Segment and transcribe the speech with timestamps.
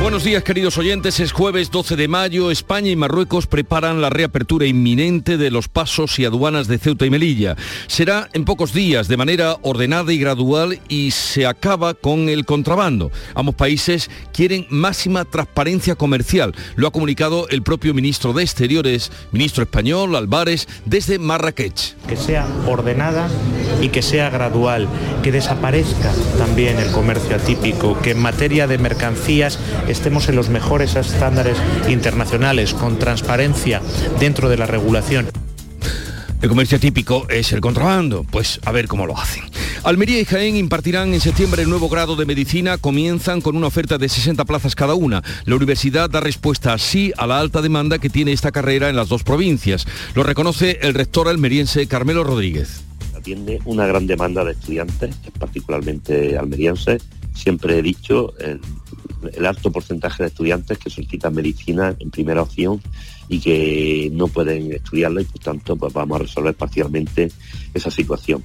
[0.00, 4.64] Buenos días queridos oyentes, es jueves 12 de mayo, España y Marruecos preparan la reapertura
[4.64, 7.54] inminente de los pasos y aduanas de Ceuta y Melilla.
[7.86, 13.12] Será en pocos días, de manera ordenada y gradual y se acaba con el contrabando.
[13.34, 19.64] Ambos países quieren máxima transparencia comercial, lo ha comunicado el propio ministro de Exteriores, ministro
[19.64, 21.94] español Álvarez, desde Marrakech.
[22.08, 23.28] Que sea ordenada
[23.82, 24.88] y que sea gradual,
[25.22, 29.58] que desaparezca también el comercio atípico, que en materia de mercancías
[29.90, 31.58] estemos en los mejores estándares
[31.88, 33.82] internacionales, con transparencia
[34.18, 35.28] dentro de la regulación.
[36.42, 39.44] El comercio típico es el contrabando, pues a ver cómo lo hacen.
[39.82, 43.98] Almería y Jaén impartirán en septiembre el nuevo grado de medicina, comienzan con una oferta
[43.98, 45.22] de 60 plazas cada una.
[45.44, 49.08] La universidad da respuesta así a la alta demanda que tiene esta carrera en las
[49.08, 49.86] dos provincias.
[50.14, 52.84] Lo reconoce el rector almeriense Carmelo Rodríguez.
[53.14, 57.02] Atiende una gran demanda de estudiantes, particularmente almerienses.
[57.34, 58.32] Siempre he dicho,
[59.32, 62.80] el alto porcentaje de estudiantes que solicitan medicina en primera opción
[63.28, 67.30] y que no pueden estudiarla y por tanto pues vamos a resolver parcialmente
[67.74, 68.42] esa situación.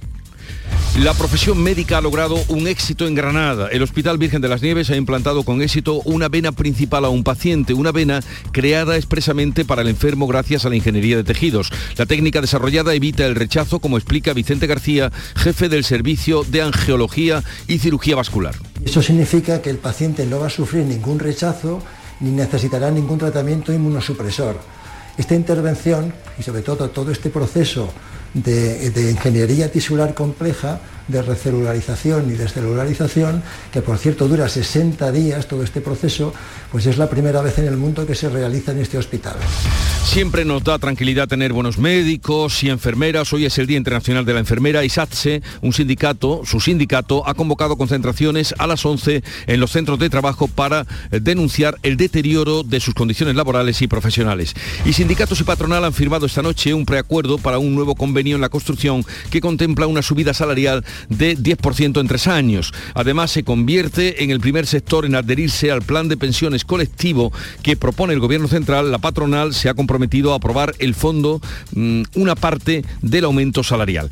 [1.00, 3.68] La profesión médica ha logrado un éxito en Granada.
[3.70, 7.26] El Hospital Virgen de las Nieves ha implantado con éxito una vena principal a un
[7.26, 8.22] paciente, una vena
[8.54, 11.70] creada expresamente para el enfermo gracias a la ingeniería de tejidos.
[11.98, 17.44] La técnica desarrollada evita el rechazo, como explica Vicente García, jefe del Servicio de Angiología
[17.68, 18.56] y Cirugía Vascular.
[18.86, 21.84] Eso significa que el paciente no va a sufrir ningún rechazo
[22.22, 24.62] ni necesitará ningún tratamiento inmunosupresor.
[25.18, 27.94] Esta intervención y sobre todo todo este proceso
[28.36, 35.48] de, de, ingeniería tisular compleja, de recelularización y descelularización, que por cierto dura 60 días
[35.48, 36.34] todo este proceso,
[36.72, 39.36] pues es la primera vez en el mundo que se realiza en este hospital.
[40.06, 43.34] Siempre nos da tranquilidad tener buenos médicos y enfermeras.
[43.34, 47.34] Hoy es el Día Internacional de la Enfermera y SATSE, un sindicato, su sindicato, ha
[47.34, 52.80] convocado concentraciones a las 11 en los centros de trabajo para denunciar el deterioro de
[52.80, 54.54] sus condiciones laborales y profesionales.
[54.86, 58.42] Y sindicatos y patronal han firmado esta noche un preacuerdo para un nuevo convenio en
[58.42, 62.74] la construcción que contempla una subida salarial de 10% en tres años.
[62.94, 67.32] Además, se convierte en el primer sector en adherirse al plan de pensiones colectivo
[67.64, 68.92] que propone el Gobierno Central.
[68.92, 71.42] La patronal se ha comprometido a aprobar el fondo,
[71.74, 74.10] mmm, una parte del aumento salarial.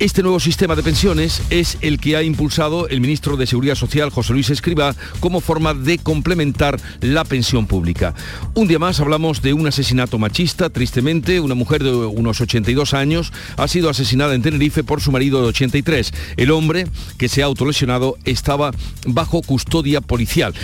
[0.00, 4.10] Este nuevo sistema de pensiones es el que ha impulsado el ministro de Seguridad Social,
[4.10, 8.14] José Luis Escriba, como forma de complementar la pensión pública.
[8.54, 10.70] Un día más hablamos de un asesinato machista.
[10.70, 15.42] Tristemente, una mujer de unos 82 años ha sido asesinada en Tenerife por su marido
[15.42, 16.12] de 83.
[16.36, 18.70] El hombre, que se ha autolesionado, estaba
[19.04, 20.54] bajo custodia policial.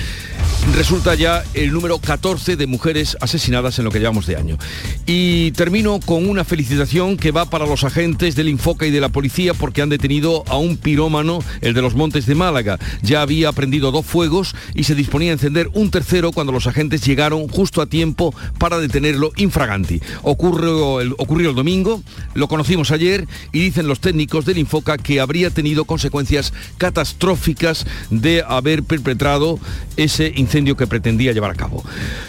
[0.76, 4.58] Resulta ya el número 14 de mujeres asesinadas en lo que llevamos de año.
[5.06, 9.08] Y termino con una felicitación que va para los agentes del Infoca y de la
[9.08, 9.23] policía
[9.58, 12.78] porque han detenido a un pirómano, el de los Montes de Málaga.
[13.02, 17.04] Ya había prendido dos fuegos y se disponía a encender un tercero cuando los agentes
[17.04, 20.00] llegaron justo a tiempo para detenerlo infraganti.
[20.22, 22.02] Ocurrió ocurrió el domingo,
[22.34, 28.44] lo conocimos ayer y dicen los técnicos del Infoca que habría tenido consecuencias catastróficas de
[28.46, 29.58] haber perpetrado
[29.96, 31.82] ese incendio que pretendía llevar a cabo.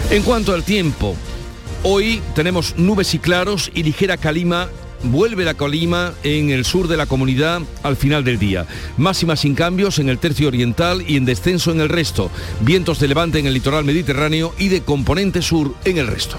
[0.10, 1.16] En cuanto al tiempo,
[1.88, 4.70] Hoy tenemos nubes y claros y ligera calima
[5.04, 8.66] vuelve la colima en el sur de la comunidad al final del día.
[8.98, 12.32] Máximas sin cambios en el tercio oriental y en descenso en el resto.
[12.62, 16.38] Vientos de levante en el litoral mediterráneo y de componente sur en el resto.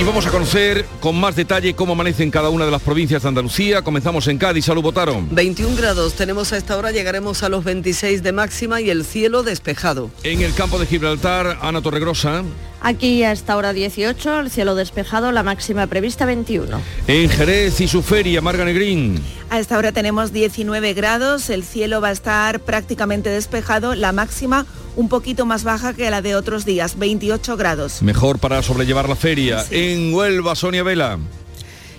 [0.00, 3.20] Y vamos a conocer con más detalle cómo amanece en cada una de las provincias
[3.20, 3.82] de Andalucía.
[3.82, 4.64] Comenzamos en Cádiz.
[4.64, 5.28] Salud, votaron.
[5.30, 9.42] 21 grados tenemos a esta hora, llegaremos a los 26 de máxima y el cielo
[9.42, 10.10] despejado.
[10.22, 12.42] En el campo de Gibraltar, Ana Torregrosa.
[12.82, 16.80] Aquí a esta hora 18, el cielo despejado, la máxima prevista 21.
[17.06, 19.20] En Jerez y su feria, Marga Negrín.
[19.50, 24.64] A esta hora tenemos 19 grados, el cielo va a estar prácticamente despejado, la máxima
[24.96, 28.02] un poquito más baja que la de otros días, 28 grados.
[28.02, 29.62] Mejor para sobrellevar la feria.
[29.62, 29.76] Sí.
[29.76, 31.18] En Huelva, Sonia Vela.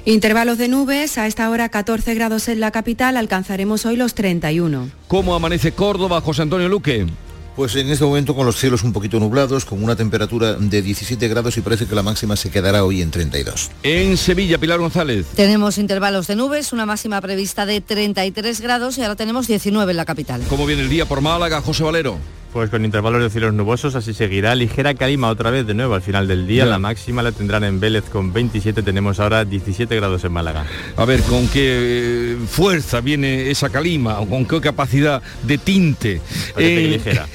[0.03, 4.89] Intervalos de nubes, a esta hora 14 grados en la capital, alcanzaremos hoy los 31.
[5.07, 7.05] ¿Cómo amanece Córdoba, José Antonio Luque?
[7.55, 11.27] Pues en este momento con los cielos un poquito nublados, con una temperatura de 17
[11.27, 13.71] grados y parece que la máxima se quedará hoy en 32.
[13.83, 15.25] En Sevilla, Pilar González.
[15.35, 19.97] Tenemos intervalos de nubes, una máxima prevista de 33 grados y ahora tenemos 19 en
[19.97, 20.41] la capital.
[20.47, 22.17] ¿Cómo viene el día por Málaga, José Valero?
[22.53, 24.55] Pues con intervalos de cielos nubosos así seguirá.
[24.55, 26.65] Ligera calima otra vez de nuevo al final del día.
[26.65, 28.83] La máxima la tendrán en Vélez con 27.
[28.83, 30.65] Tenemos ahora 17 grados en Málaga.
[30.97, 36.21] A ver, ¿con qué eh, fuerza viene esa calima o con qué capacidad de tinte?
[36.57, 37.25] Eh, ligera.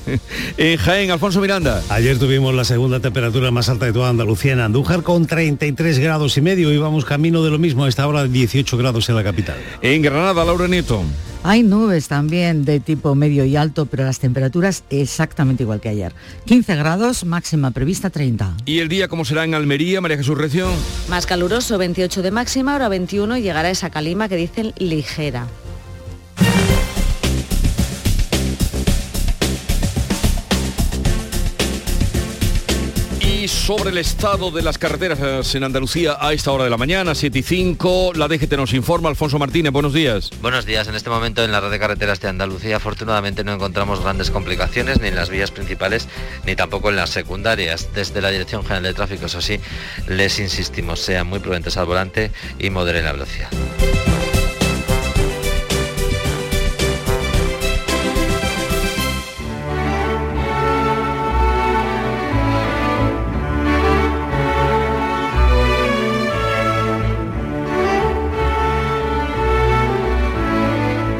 [0.56, 1.82] en Jaén, Alfonso Miranda.
[1.90, 6.38] Ayer tuvimos la segunda temperatura más alta de toda Andalucía en Andújar con 33 grados
[6.38, 9.24] y medio y vamos camino de lo mismo a esta hora 18 grados en la
[9.24, 9.56] capital.
[9.82, 11.04] En Granada, Laura Nieto.
[11.46, 14.53] Hay nubes también de tipo medio y alto, pero las temperaturas
[14.90, 16.12] exactamente igual que ayer.
[16.46, 18.56] 15 grados, máxima prevista 30.
[18.64, 20.68] ¿Y el día cómo será en Almería, María Jesús Recio?
[21.08, 25.46] Más caluroso, 28 de máxima, ahora 21 y llegará esa calima que dicen ligera.
[33.64, 37.38] Sobre el estado de las carreteras en Andalucía a esta hora de la mañana, 7
[37.38, 38.12] y 5.
[38.14, 39.08] La DGT nos informa.
[39.08, 40.28] Alfonso Martínez, buenos días.
[40.42, 40.86] Buenos días.
[40.86, 45.00] En este momento en la red de carreteras de Andalucía afortunadamente no encontramos grandes complicaciones
[45.00, 46.08] ni en las vías principales
[46.44, 47.88] ni tampoco en las secundarias.
[47.94, 49.58] Desde la Dirección General de Tráfico, eso sí,
[50.08, 53.48] les insistimos, sean muy prudentes al volante y moderen la velocidad.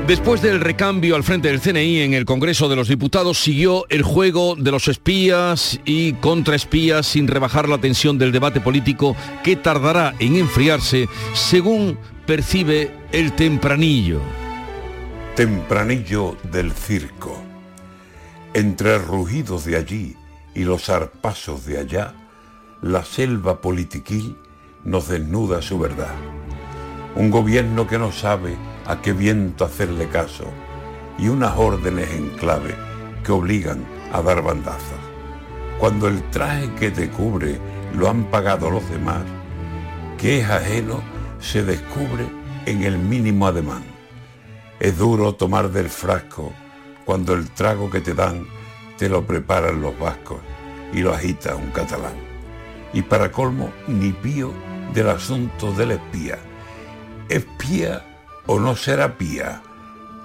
[0.06, 4.02] Después del recambio al frente del CNI en el Congreso de los Diputados siguió el
[4.02, 10.14] juego de los espías y contraespías sin rebajar la tensión del debate político que tardará
[10.18, 14.20] en enfriarse según percibe el tempranillo.
[15.36, 17.42] Tempranillo del circo.
[18.52, 20.16] Entre rugidos de allí
[20.54, 22.12] y los arpasos de allá,
[22.82, 24.36] la selva politiquil
[24.84, 26.14] nos desnuda su verdad.
[27.16, 28.54] Un gobierno que no sabe
[28.86, 30.44] a qué viento hacerle caso
[31.18, 32.74] y unas órdenes en clave
[33.24, 34.98] que obligan a dar bandazos.
[35.78, 37.58] Cuando el traje que te cubre
[37.94, 39.22] lo han pagado los demás,
[40.18, 41.02] que es ajeno
[41.40, 42.26] se descubre
[42.66, 43.84] en el mínimo ademán.
[44.80, 46.52] Es duro tomar del frasco
[47.04, 48.46] cuando el trago que te dan
[48.98, 50.38] te lo preparan los vascos
[50.92, 52.14] y lo agita un catalán.
[52.92, 54.52] Y para colmo, ni pío
[54.94, 56.38] del asunto del espía.
[57.28, 58.13] Espía
[58.46, 59.62] o no será pía,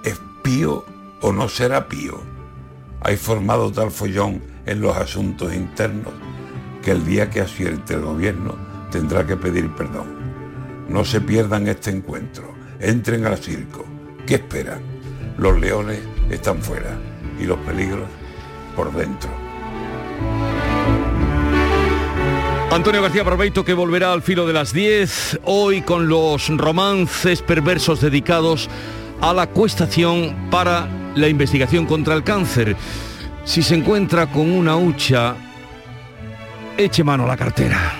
[0.04, 0.84] es pío
[1.20, 2.20] o no será pío.
[3.02, 6.12] Hay formado tal follón en los asuntos internos
[6.82, 8.56] que el día que acierte el gobierno
[8.90, 10.08] tendrá que pedir perdón.
[10.88, 13.84] No se pierdan este encuentro, entren al circo.
[14.26, 14.80] ¿Qué esperan?
[15.38, 16.00] Los leones
[16.30, 16.98] están fuera
[17.38, 18.08] y los peligros
[18.76, 19.30] por dentro.
[22.70, 28.00] Antonio García Barbeito que volverá al filo de las 10, hoy con los romances perversos
[28.00, 28.70] dedicados
[29.20, 32.76] a la cuestación para la investigación contra el cáncer.
[33.44, 35.34] Si se encuentra con una hucha,
[36.76, 37.99] eche mano a la cartera.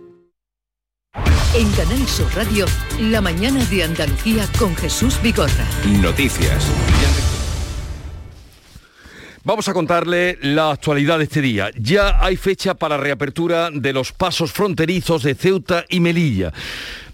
[1.53, 2.65] En Canal Sur Radio,
[2.97, 5.67] la mañana de Andalucía con Jesús Bigorra.
[6.01, 6.65] Noticias.
[9.43, 11.69] Vamos a contarle la actualidad de este día.
[11.77, 16.53] Ya hay fecha para reapertura de los pasos fronterizos de Ceuta y Melilla.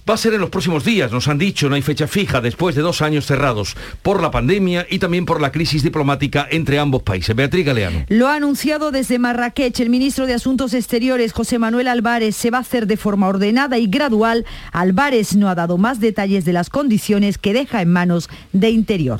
[0.07, 2.75] Va a ser en los próximos días, nos han dicho, no hay fecha fija después
[2.75, 7.03] de dos años cerrados por la pandemia y también por la crisis diplomática entre ambos
[7.03, 7.35] países.
[7.35, 8.05] Beatriz Galeano.
[8.07, 12.37] Lo ha anunciado desde Marrakech el ministro de Asuntos Exteriores, José Manuel Álvarez.
[12.37, 14.45] Se va a hacer de forma ordenada y gradual.
[14.71, 19.19] Álvarez no ha dado más detalles de las condiciones que deja en manos de Interior.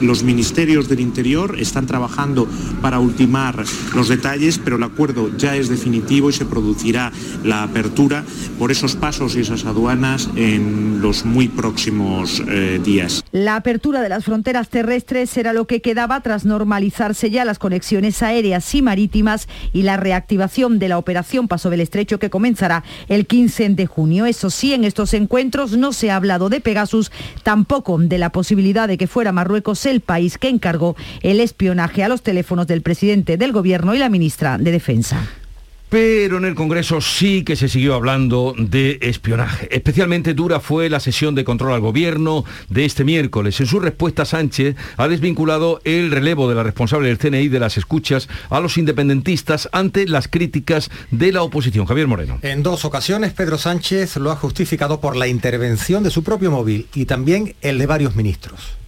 [0.00, 2.46] Los ministerios del Interior están trabajando
[2.80, 3.64] para ultimar
[3.96, 7.10] los detalles, pero el acuerdo ya es definitivo y se producirá
[7.42, 8.22] la apertura
[8.60, 13.24] por esos pasos y esas aduanas en los muy próximos eh, días.
[13.32, 18.22] La apertura de las fronteras terrestres será lo que quedaba tras normalizarse ya las conexiones
[18.22, 23.26] aéreas y marítimas y la reactivación de la operación Paso del Estrecho que comenzará el
[23.26, 24.26] 15 de junio.
[24.26, 27.10] Eso sí, en estos encuentros no se ha hablado de Pegasus,
[27.42, 32.08] tampoco de la posibilidad de que fuera Marruecos el país que encargó el espionaje a
[32.08, 35.28] los teléfonos del presidente del Gobierno y la ministra de Defensa.
[35.88, 39.74] Pero en el Congreso sí que se siguió hablando de espionaje.
[39.74, 43.58] Especialmente dura fue la sesión de control al gobierno de este miércoles.
[43.60, 47.78] En su respuesta, Sánchez ha desvinculado el relevo de la responsable del CNI de las
[47.78, 51.86] escuchas a los independentistas ante las críticas de la oposición.
[51.86, 52.38] Javier Moreno.
[52.42, 56.86] En dos ocasiones, Pedro Sánchez lo ha justificado por la intervención de su propio móvil
[56.94, 58.78] y también el de varios ministros.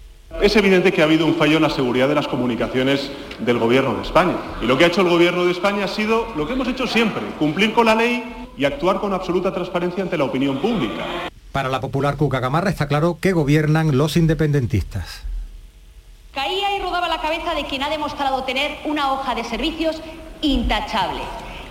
[0.40, 3.10] Es evidente que ha habido un fallo en la seguridad de las comunicaciones
[3.40, 4.36] del Gobierno de España.
[4.62, 6.86] Y lo que ha hecho el Gobierno de España ha sido lo que hemos hecho
[6.86, 11.04] siempre, cumplir con la ley y actuar con absoluta transparencia ante la opinión pública.
[11.52, 15.24] Para la popular Cuca Gamarra está claro que gobiernan los independentistas.
[16.32, 20.00] Caía y rodaba la cabeza de quien ha demostrado tener una hoja de servicios
[20.40, 21.20] intachable.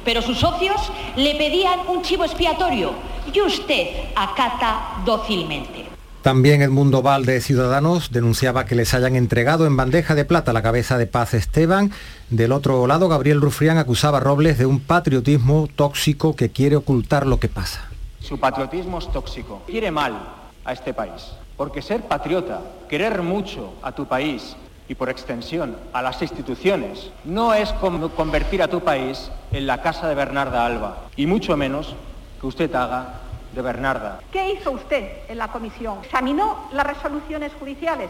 [0.05, 2.91] Pero sus socios le pedían un chivo expiatorio
[3.33, 5.88] y usted acata dócilmente.
[6.21, 10.61] También Edmundo Val de Ciudadanos denunciaba que les hayan entregado en bandeja de plata la
[10.61, 11.91] cabeza de Paz Esteban.
[12.29, 17.25] Del otro lado, Gabriel Rufrián acusaba a Robles de un patriotismo tóxico que quiere ocultar
[17.25, 17.87] lo que pasa.
[18.19, 19.61] Su patriotismo es tóxico.
[19.65, 20.19] Quiere mal
[20.65, 21.31] a este país.
[21.55, 24.57] Porque ser patriota, querer mucho a tu país
[24.89, 29.81] y por extensión a las instituciones, no es como convertir a tu país en la
[29.81, 31.05] casa de Bernarda Alba.
[31.15, 31.95] Y mucho menos
[32.41, 33.21] que usted haga
[33.53, 34.19] de Bernarda.
[34.31, 35.99] ¿Qué hizo usted en la comisión?
[36.03, 38.09] ¿Examinó las resoluciones judiciales?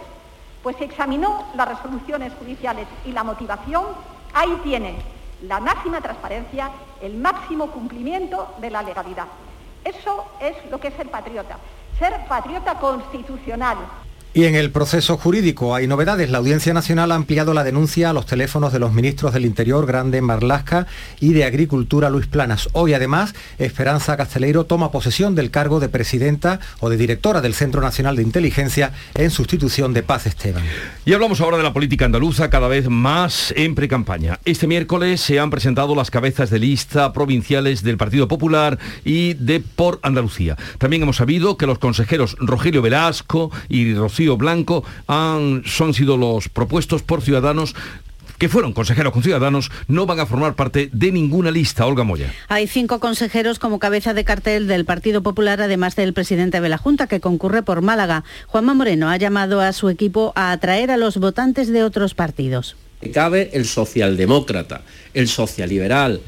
[0.64, 3.86] Pues si examinó las resoluciones judiciales y la motivación,
[4.34, 4.96] ahí tiene
[5.44, 6.70] la máxima transparencia,
[7.02, 9.28] el máximo cumplimiento de la legalidad.
[9.86, 11.58] Eso es lo que es ser patriota,
[11.98, 13.78] ser patriota constitucional.
[14.32, 16.30] Y en el proceso jurídico hay novedades.
[16.30, 19.88] La Audiencia Nacional ha ampliado la denuncia a los teléfonos de los ministros del Interior,
[19.88, 20.86] Grande Marlasca,
[21.20, 22.70] y de Agricultura, Luis Planas.
[22.74, 27.82] Hoy, además, Esperanza Casteleiro toma posesión del cargo de presidenta o de directora del Centro
[27.82, 30.64] Nacional de Inteligencia en sustitución de Paz Esteban.
[31.06, 34.40] Y hablamos ahora de la política andaluza cada vez más en precampaña.
[34.46, 39.60] Este miércoles se han presentado las cabezas de lista provinciales del Partido Popular y de
[39.60, 40.56] Por Andalucía.
[40.78, 43.86] También hemos sabido que los consejeros Rogelio Velasco y
[44.20, 47.74] Rocío Blanco han, son sido los propuestos por Ciudadanos
[48.38, 51.86] que fueron consejeros con Ciudadanos, no van a formar parte de ninguna lista.
[51.86, 52.34] Olga Moya.
[52.48, 56.78] Hay cinco consejeros como cabeza de cartel del Partido Popular, además del presidente de la
[56.78, 58.24] Junta, que concurre por Málaga.
[58.48, 62.78] Juanma Moreno ha llamado a su equipo a atraer a los votantes de otros partidos.
[63.14, 64.84] Cabe el socialdemócrata,
[65.14, 66.22] el socialiberal,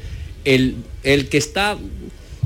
[0.44, 1.78] el, el que está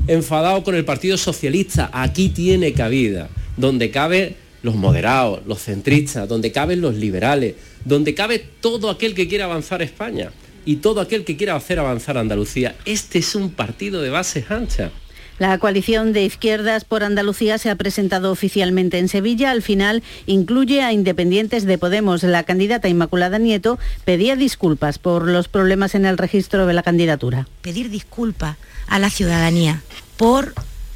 [0.07, 1.89] enfadado con el Partido Socialista.
[1.91, 3.27] Aquí tiene cabida,
[3.57, 7.55] donde cabe los moderados, los centristas, donde caben los liberales,
[7.85, 10.31] donde cabe todo aquel que quiera avanzar España
[10.65, 12.75] y todo aquel que quiera hacer avanzar Andalucía.
[12.83, 14.91] Este es un partido de bases anchas.
[15.39, 19.51] La coalición de izquierdas por Andalucía se ha presentado oficialmente en Sevilla.
[19.51, 22.23] Al final incluye a independientes de Podemos.
[22.23, 27.47] La candidata Inmaculada Nieto pedía disculpas por los problemas en el registro de la candidatura.
[27.61, 28.57] Pedir disculpas
[28.87, 29.81] a la ciudadanía
[30.17, 30.53] por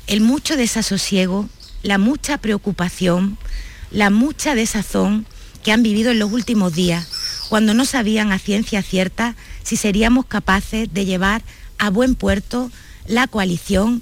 [0.08, 1.48] el mucho desasosiego,
[1.84, 3.38] la mucha preocupación,
[3.92, 5.26] la mucha desazón
[5.64, 7.08] que han vivido en los últimos días,
[7.50, 11.42] cuando no sabían a ciencia cierta si seríamos capaces de llevar
[11.78, 12.72] a buen puerto
[13.08, 14.02] la coalición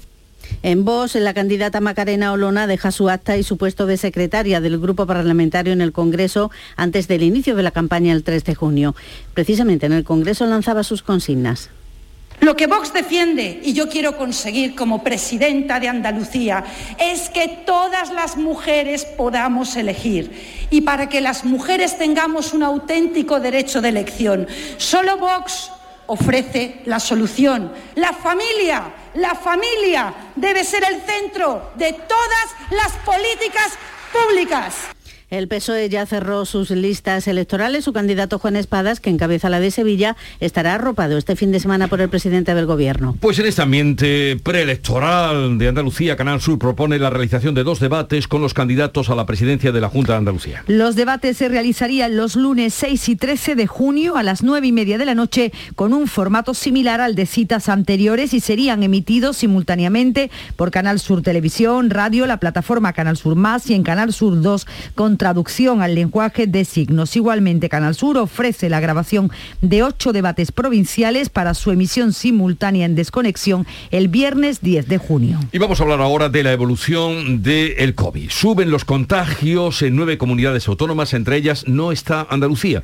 [0.62, 4.78] en Vox, la candidata Macarena Olona deja su acta y su puesto de secretaria del
[4.78, 8.94] grupo parlamentario en el Congreso antes del inicio de la campaña el 3 de junio.
[9.34, 11.70] Precisamente en el Congreso lanzaba sus consignas.
[12.40, 16.64] Lo que Vox defiende, y yo quiero conseguir como presidenta de Andalucía,
[16.98, 20.66] es que todas las mujeres podamos elegir.
[20.70, 25.70] Y para que las mujeres tengamos un auténtico derecho de elección, solo Vox
[26.06, 27.72] ofrece la solución.
[27.94, 33.74] La familia, la familia debe ser el centro de todas las políticas
[34.12, 34.74] públicas.
[35.30, 37.84] El PSOE ya cerró sus listas electorales.
[37.84, 41.86] Su candidato Juan Espadas, que encabeza la de Sevilla, estará arropado este fin de semana
[41.86, 43.16] por el presidente del Gobierno.
[43.20, 48.26] Pues en este ambiente preelectoral de Andalucía, Canal Sur propone la realización de dos debates
[48.26, 50.64] con los candidatos a la presidencia de la Junta de Andalucía.
[50.66, 54.72] Los debates se realizarían los lunes 6 y 13 de junio a las 9 y
[54.72, 59.36] media de la noche con un formato similar al de citas anteriores y serían emitidos
[59.36, 64.40] simultáneamente por Canal Sur Televisión, Radio, la plataforma Canal Sur Más y en Canal Sur
[64.40, 67.14] 2 con traducción al lenguaje de signos.
[67.14, 72.94] Igualmente, Canal Sur ofrece la grabación de ocho debates provinciales para su emisión simultánea en
[72.94, 75.38] desconexión el viernes 10 de junio.
[75.52, 78.30] Y vamos a hablar ahora de la evolución del COVID.
[78.30, 82.82] Suben los contagios en nueve comunidades autónomas, entre ellas no está Andalucía.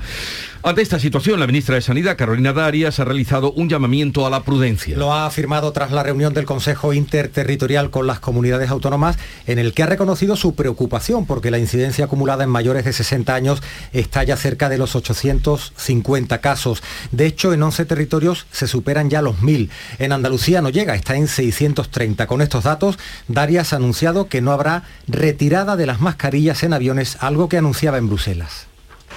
[0.66, 4.42] Ante esta situación, la ministra de Sanidad, Carolina Darias, ha realizado un llamamiento a la
[4.42, 4.98] prudencia.
[4.98, 9.72] Lo ha afirmado tras la reunión del Consejo Interterritorial con las comunidades autónomas, en el
[9.72, 14.24] que ha reconocido su preocupación porque la incidencia acumulada en mayores de 60 años está
[14.24, 16.82] ya cerca de los 850 casos.
[17.12, 19.70] De hecho, en 11 territorios se superan ya los 1.000.
[20.00, 22.26] En Andalucía no llega, está en 630.
[22.26, 27.18] Con estos datos, Darias ha anunciado que no habrá retirada de las mascarillas en aviones,
[27.20, 28.66] algo que anunciaba en Bruselas.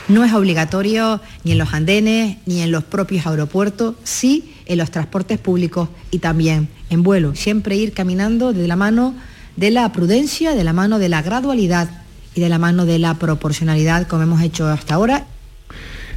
[0.10, 4.90] No es obligatorio ni en los andenes ni en los propios aeropuertos, sí en los
[4.90, 7.36] transportes públicos y también en vuelo.
[7.36, 9.14] Siempre ir caminando de la mano
[9.56, 11.90] de la prudencia, de la mano de la gradualidad
[12.34, 15.28] y de la mano de la proporcionalidad como hemos hecho hasta ahora.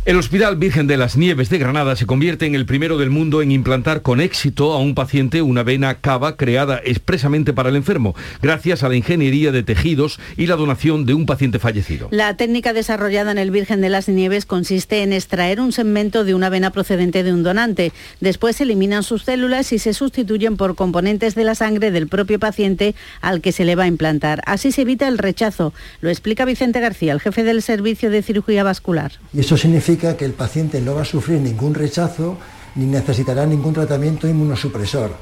[0.05, 3.41] El Hospital Virgen de las Nieves de Granada se convierte en el primero del mundo
[3.41, 8.17] en implantar con éxito a un paciente una vena cava creada expresamente para el enfermo,
[8.43, 12.09] gracias a la ingeniería de tejidos y la donación de un paciente fallecido.
[12.11, 16.35] La técnica desarrollada en el Virgen de las Nieves consiste en extraer un segmento de
[16.35, 17.93] una vena procedente de un donante.
[18.19, 22.41] Después se eliminan sus células y se sustituyen por componentes de la sangre del propio
[22.41, 24.43] paciente al que se le va a implantar.
[24.47, 25.73] Así se evita el rechazo.
[26.01, 29.13] Lo explica Vicente García, el jefe del Servicio de Cirugía Vascular.
[29.33, 32.39] Y eso significa que el paciente no va a sufrir ningún rechazo
[32.75, 35.13] ni necesitará ningún tratamiento inmunosupresor.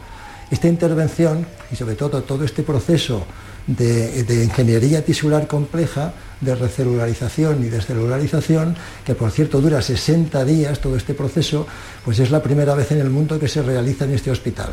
[0.50, 3.24] Esta intervención y sobre todo todo este proceso
[3.66, 10.80] de, de ingeniería tisular compleja de recelularización y descelularización, que por cierto dura 60 días
[10.80, 11.66] todo este proceso,
[12.04, 14.70] pues es la primera vez en el mundo que se realiza en este hospital.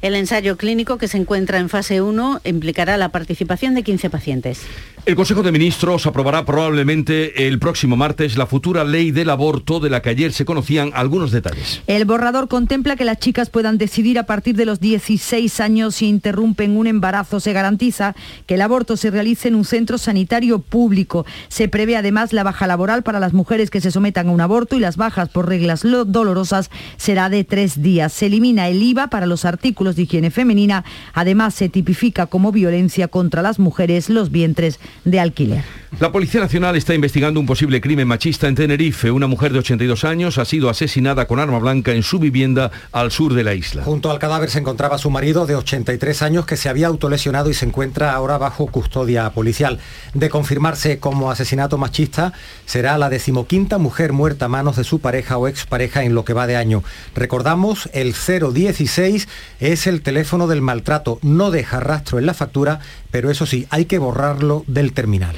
[0.00, 4.60] El ensayo clínico que se encuentra en fase 1 implicará la participación de 15 pacientes.
[5.06, 9.88] El Consejo de Ministros aprobará probablemente el próximo martes la futura ley del aborto de
[9.88, 11.80] la que ayer se conocían algunos detalles.
[11.86, 16.08] El borrador contempla que las chicas puedan decidir a partir de los 16 años si
[16.08, 17.40] interrumpen un embarazo.
[17.40, 18.14] Se garantiza
[18.46, 22.66] que el aborto se realice en un centro sanitario público se prevé además la baja
[22.66, 25.82] laboral para las mujeres que se sometan a un aborto y las bajas por reglas
[25.82, 28.12] dolorosas será de tres días.
[28.12, 30.84] Se elimina el IVA para los artículos de higiene femenina.
[31.14, 35.64] Además, se tipifica como violencia contra las mujeres los vientres de alquiler.
[36.00, 39.10] La Policía Nacional está investigando un posible crimen machista en Tenerife.
[39.10, 43.10] Una mujer de 82 años ha sido asesinada con arma blanca en su vivienda al
[43.10, 43.84] sur de la isla.
[43.84, 47.54] Junto al cadáver se encontraba su marido de 83 años que se había autolesionado y
[47.54, 49.80] se encuentra ahora bajo custodia policial.
[50.12, 52.34] De confirmarse como asesinato machista,
[52.66, 56.34] será la decimoquinta mujer muerta a manos de su pareja o expareja en lo que
[56.34, 56.84] va de año.
[57.14, 59.26] Recordamos, el 016
[59.58, 61.18] es el teléfono del maltrato.
[61.22, 62.80] No deja rastro en la factura,
[63.10, 65.34] pero eso sí, hay que borrarlo del terminal.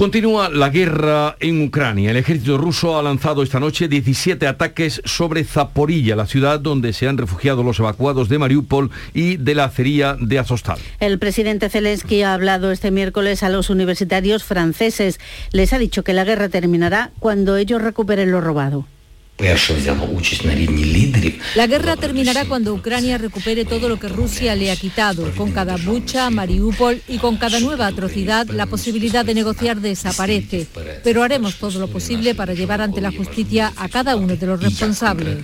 [0.00, 2.10] Continúa la guerra en Ucrania.
[2.10, 7.06] El ejército ruso ha lanzado esta noche 17 ataques sobre Zaporilla, la ciudad donde se
[7.06, 10.78] han refugiado los evacuados de Mariupol y de la acería de Azostal.
[11.00, 15.20] El presidente Zelensky ha hablado este miércoles a los universitarios franceses.
[15.52, 18.86] Les ha dicho que la guerra terminará cuando ellos recuperen lo robado.
[21.54, 25.30] La guerra terminará cuando Ucrania recupere todo lo que Rusia le ha quitado.
[25.32, 30.66] Con cada bucha, Mariupol y con cada nueva atrocidad, la posibilidad de negociar desaparece.
[31.02, 34.62] Pero haremos todo lo posible para llevar ante la justicia a cada uno de los
[34.62, 35.38] responsables.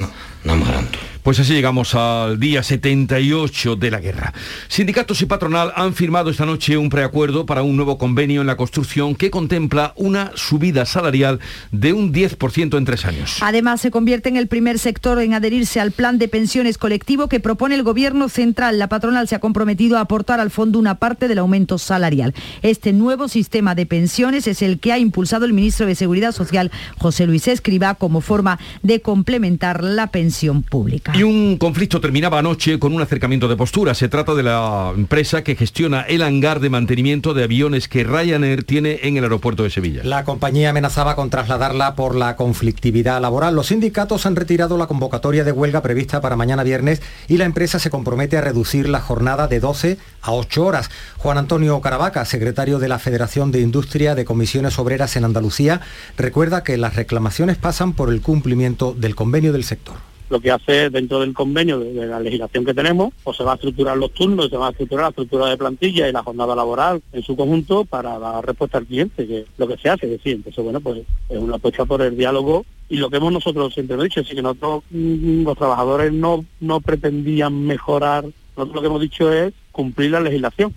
[1.26, 4.32] Pues así llegamos al día 78 de la guerra.
[4.68, 8.56] Sindicatos y patronal han firmado esta noche un preacuerdo para un nuevo convenio en la
[8.56, 11.40] construcción que contempla una subida salarial
[11.72, 13.38] de un 10% en tres años.
[13.40, 17.40] Además, se convierte en el primer sector en adherirse al plan de pensiones colectivo que
[17.40, 18.78] propone el Gobierno central.
[18.78, 22.36] La patronal se ha comprometido a aportar al fondo una parte del aumento salarial.
[22.62, 26.70] Este nuevo sistema de pensiones es el que ha impulsado el ministro de Seguridad Social,
[26.98, 31.15] José Luis Escriba, como forma de complementar la pensión pública.
[31.16, 33.94] Y un conflicto terminaba anoche con un acercamiento de postura.
[33.94, 38.64] Se trata de la empresa que gestiona el hangar de mantenimiento de aviones que Ryanair
[38.64, 40.02] tiene en el aeropuerto de Sevilla.
[40.04, 43.54] La compañía amenazaba con trasladarla por la conflictividad laboral.
[43.54, 47.78] Los sindicatos han retirado la convocatoria de huelga prevista para mañana viernes y la empresa
[47.78, 50.90] se compromete a reducir la jornada de 12 a 8 horas.
[51.16, 55.80] Juan Antonio Caravaca, secretario de la Federación de Industria de Comisiones Obreras en Andalucía,
[56.18, 59.96] recuerda que las reclamaciones pasan por el cumplimiento del convenio del sector
[60.28, 63.54] lo que hace dentro del convenio de, la legislación que tenemos, pues se va a
[63.54, 67.02] estructurar los turnos, se va a estructurar la estructura de plantilla y la jornada laboral
[67.12, 70.62] en su conjunto para dar respuesta al cliente, que lo que se hace, decir, entonces
[70.62, 74.20] bueno, pues es una apuesta por el diálogo y lo que hemos nosotros siempre dicho,
[74.20, 78.24] es que nosotros mm, los trabajadores no, no pretendían mejorar,
[78.56, 80.74] nosotros lo que hemos dicho es cumplir la legislación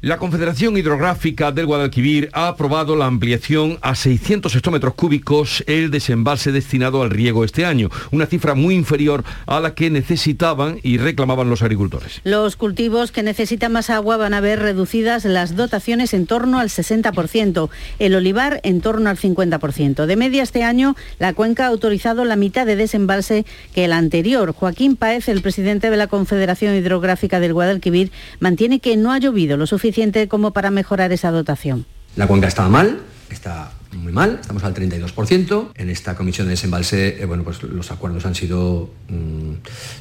[0.00, 6.52] La Confederación Hidrográfica del Guadalquivir ha aprobado la ampliación a 600 hectómetros cúbicos el desembalse
[6.52, 11.50] destinado al riego este año, una cifra muy inferior a la que necesitaban y reclamaban
[11.50, 12.20] los agricultores.
[12.22, 16.68] Los cultivos que necesitan más agua van a ver reducidas las dotaciones en torno al
[16.68, 20.06] 60%, el olivar en torno al 50%.
[20.06, 24.52] De media este año, la cuenca ha autorizado la mitad de desembalse que el anterior.
[24.52, 29.56] Joaquín Paez, el presidente de la Confederación Hidrográfica del Guadalquivir, mantiene que no ha llovido
[29.56, 29.87] lo suficiente
[30.28, 31.86] como para mejorar esa dotación?
[32.16, 35.70] La cuenca estaba mal, está muy mal, estamos al 32%.
[35.74, 39.52] En esta comisión de desembalse, eh, bueno, pues los acuerdos han sido, mm,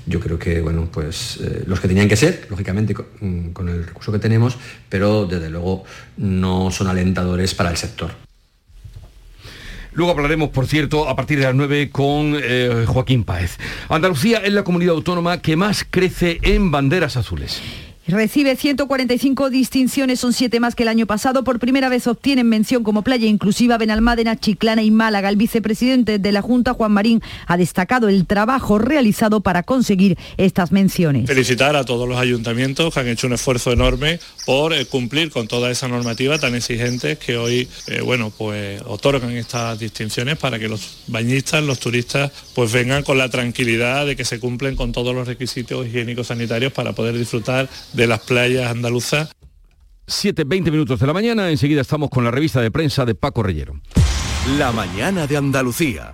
[0.05, 3.85] yo creo que, bueno, pues eh, los que tenían que ser, lógicamente, mm, con, el
[3.85, 4.57] recurso que tenemos,
[4.89, 5.83] pero desde luego
[6.17, 8.11] no son alentadores para el sector.
[9.93, 13.57] Luego hablaremos, por cierto, a partir de las 9 con eh, Joaquín Páez.
[13.89, 17.61] Andalucía es la comunidad autónoma que más crece en banderas azules.
[18.07, 21.43] Recibe 145 distinciones, son siete más que el año pasado.
[21.43, 25.27] Por primera vez obtienen mención como playa inclusiva Benalmádena, Chiclana y Málaga.
[25.27, 30.71] El vicepresidente de la Junta, Juan Marín, ha destacado el trabajo realizado para conseguir estas
[30.71, 31.27] menciones.
[31.27, 35.49] Felicitar a todos los ayuntamientos que han hecho un esfuerzo enorme por eh, cumplir con
[35.49, 40.69] toda esa normativa tan exigente que hoy, eh, bueno, pues otorgan estas distinciones para que
[40.69, 45.13] los bañistas, los turistas, pues vengan con la tranquilidad de que se cumplen con todos
[45.13, 47.67] los requisitos higiénicos sanitarios para poder disfrutar
[47.97, 49.35] de las playas andaluzas.
[50.05, 53.41] 7, 20 minutos de la mañana, enseguida estamos con la revista de prensa de Paco
[53.43, 53.81] Reyero.
[54.57, 56.13] La mañana de Andalucía.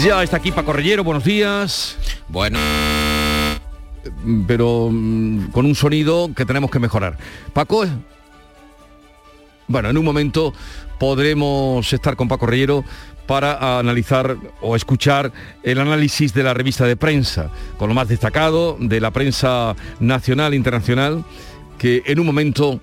[0.00, 1.96] Ya está aquí Paco Rellero, buenos días.
[2.28, 2.58] Bueno.
[4.46, 7.18] Pero mm, con un sonido que tenemos que mejorar.
[7.52, 7.84] Paco,
[9.68, 10.54] bueno, en un momento
[10.98, 12.84] podremos estar con Paco Rellero
[13.26, 18.76] para analizar o escuchar el análisis de la revista de prensa, con lo más destacado
[18.80, 21.24] de la prensa nacional e internacional,
[21.78, 22.80] que en un momento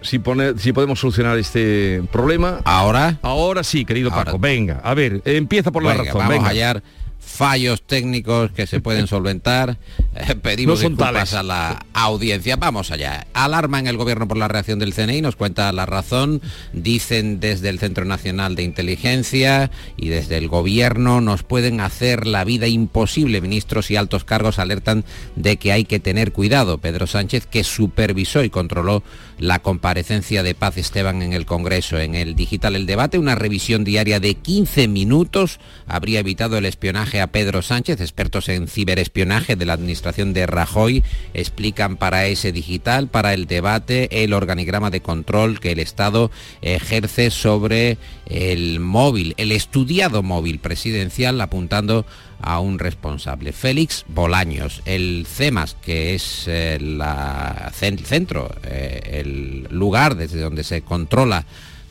[0.00, 0.20] si,
[0.58, 2.60] si podemos solucionar este problema.
[2.64, 3.18] ¿Ahora?
[3.22, 4.38] Ahora sí, querido Paco.
[4.38, 6.28] Venga, a ver, empieza por la razón.
[6.28, 6.82] Vamos a hallar
[7.28, 9.76] fallos técnicos que se pueden solventar.
[10.14, 12.56] Eh, pedimos disculpas a la audiencia.
[12.56, 13.26] Vamos allá.
[13.34, 16.40] Alarma en el gobierno por la reacción del CNI, nos cuenta la razón.
[16.72, 22.44] Dicen desde el Centro Nacional de Inteligencia y desde el gobierno nos pueden hacer la
[22.44, 23.40] vida imposible.
[23.40, 25.04] Ministros y altos cargos alertan
[25.36, 26.78] de que hay que tener cuidado.
[26.78, 29.02] Pedro Sánchez, que supervisó y controló
[29.38, 31.98] la comparecencia de Paz Esteban en el Congreso.
[31.98, 37.20] En el digital El Debate, una revisión diaria de 15 minutos habría evitado el espionaje
[37.20, 38.00] a Pedro Sánchez.
[38.00, 41.02] Expertos en ciberespionaje de la administración de Rajoy
[41.34, 47.30] explican para ese digital, para el debate, el organigrama de control que el Estado ejerce
[47.30, 52.04] sobre el móvil, el estudiado móvil presidencial, apuntando
[52.40, 53.52] a un responsable.
[53.52, 60.82] Félix Bolaños, el CEMAS, que es eh, el centro, eh, el lugar desde donde se
[60.82, 61.44] controla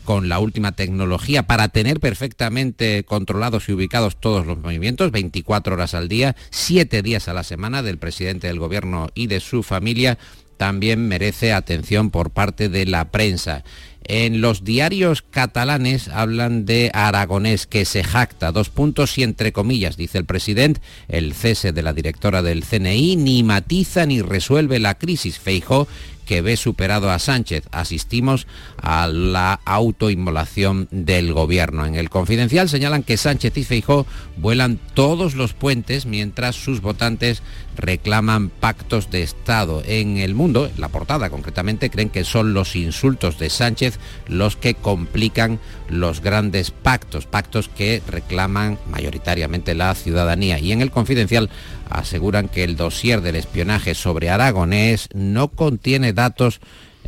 [0.08, 5.94] con la última tecnología para tener perfectamente controlados y ubicados todos los movimientos, 24 horas
[5.94, 10.18] al día, 7 días a la semana del presidente del gobierno y de su familia,
[10.56, 13.64] también merece atención por parte de la prensa.
[14.10, 19.98] En los diarios catalanes hablan de Aragonés que se jacta, dos puntos y entre comillas,
[19.98, 24.98] dice el presidente, el cese de la directora del CNI ni matiza ni resuelve la
[24.98, 25.40] crisis.
[25.40, 25.90] Feijó
[26.28, 27.64] que ve superado a Sánchez.
[27.72, 28.46] Asistimos
[28.80, 31.86] a la autoinmolación del gobierno.
[31.86, 37.42] En el confidencial señalan que Sánchez y Feijó vuelan todos los puentes mientras sus votantes
[37.76, 39.82] reclaman pactos de Estado.
[39.86, 44.74] En el mundo, la portada concretamente, creen que son los insultos de Sánchez los que
[44.76, 45.60] complican
[45.90, 50.60] los grandes pactos, pactos que reclaman mayoritariamente la ciudadanía.
[50.60, 51.50] Y en el confidencial
[51.90, 56.60] aseguran que el dossier del espionaje sobre Aragonés no contiene datos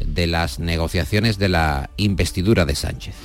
[0.05, 3.15] de las negociaciones de la investidura de Sánchez.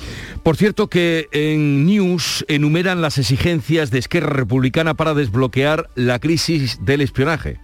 [0.43, 6.79] Por cierto que en News enumeran las exigencias de Esquerra Republicana para desbloquear la crisis
[6.85, 7.59] del espionaje.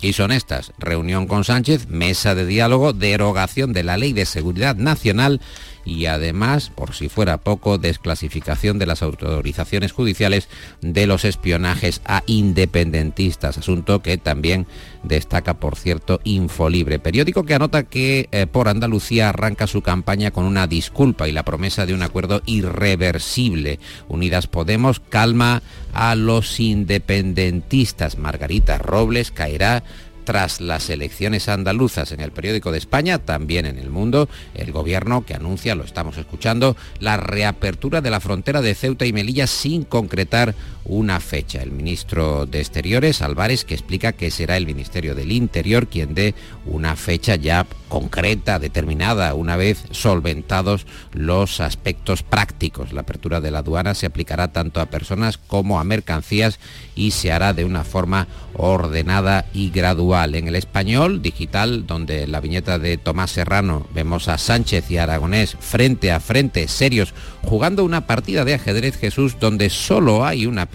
[0.00, 4.76] Y son estas, reunión con Sánchez, mesa de diálogo, derogación de la Ley de Seguridad
[4.76, 5.40] Nacional
[5.84, 10.48] y además, por si fuera poco, desclasificación de las autorizaciones judiciales
[10.80, 14.66] de los espionajes a independentistas, asunto que también
[15.02, 20.44] destaca, por cierto, Infolibre, periódico que anota que eh, por Andalucía arranca su campaña con
[20.44, 23.78] una disculpa y la promesa de un acuerdo irreversible.
[24.08, 28.18] Unidas Podemos calma a los independentistas.
[28.18, 29.84] Margarita Robles caerá
[30.24, 35.24] tras las elecciones andaluzas en el periódico de España, también en el mundo, el gobierno
[35.24, 39.84] que anuncia, lo estamos escuchando, la reapertura de la frontera de Ceuta y Melilla sin
[39.84, 41.62] concretar una fecha.
[41.62, 46.34] El ministro de Exteriores, Álvarez, que explica que será el Ministerio del Interior quien dé
[46.66, 52.92] una fecha ya concreta, determinada, una vez solventados los aspectos prácticos.
[52.92, 56.58] La apertura de la aduana se aplicará tanto a personas como a mercancías
[56.96, 60.34] y se hará de una forma ordenada y gradual.
[60.34, 65.56] En el español digital, donde la viñeta de Tomás Serrano vemos a Sánchez y Aragonés
[65.60, 70.66] frente a frente, serios, jugando una partida de ajedrez Jesús donde solo hay una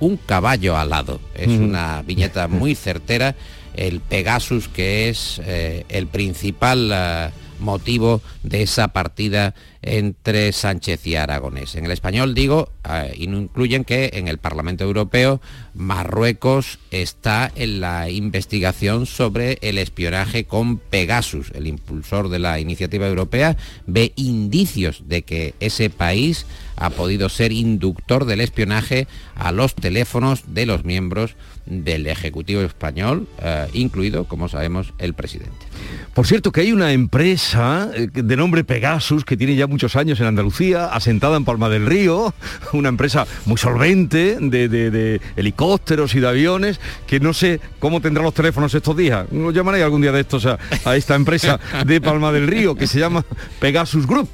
[0.00, 1.20] un caballo alado.
[1.34, 3.34] Es una viñeta muy certera,
[3.74, 6.90] el Pegasus que es eh, el principal...
[6.92, 11.76] Eh, motivo de esa partida entre Sánchez y Aragonés.
[11.76, 15.40] En el español digo, eh, y no incluyen que en el Parlamento Europeo
[15.74, 21.52] Marruecos está en la investigación sobre el espionaje con Pegasus.
[21.54, 27.52] El impulsor de la iniciativa europea ve indicios de que ese país ha podido ser
[27.52, 31.36] inductor del espionaje a los teléfonos de los miembros
[31.68, 35.68] del Ejecutivo español, eh, incluido, como sabemos, el presidente.
[36.14, 40.18] Por cierto, que hay una empresa eh, de nombre Pegasus que tiene ya muchos años
[40.20, 42.34] en Andalucía, asentada en Palma del Río,
[42.72, 48.34] una empresa muy solvente de, helicópteros y de aviones, que no sé cómo tendrá los
[48.34, 49.30] teléfonos estos días.
[49.30, 50.58] Nos llamaré algún día de estos a,
[50.96, 53.24] esta empresa de Palma del Río, que se llama
[53.60, 54.28] Pegasus Group.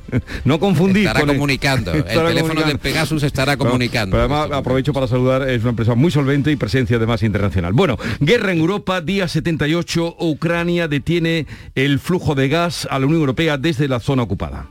[0.44, 1.06] no confundir.
[1.06, 1.92] Estará comunicando.
[1.94, 4.16] El, teléfono de Pegasus estará comunicando.
[4.16, 7.72] Pero además aprovecho para saludar, es una empresa muy solvente y presencia además internacional.
[7.72, 13.20] Bueno, guerra en Europa, día 78, Ucrania detiene el flujo de gas a la Unión
[13.20, 14.68] Europea desde la zona ocupada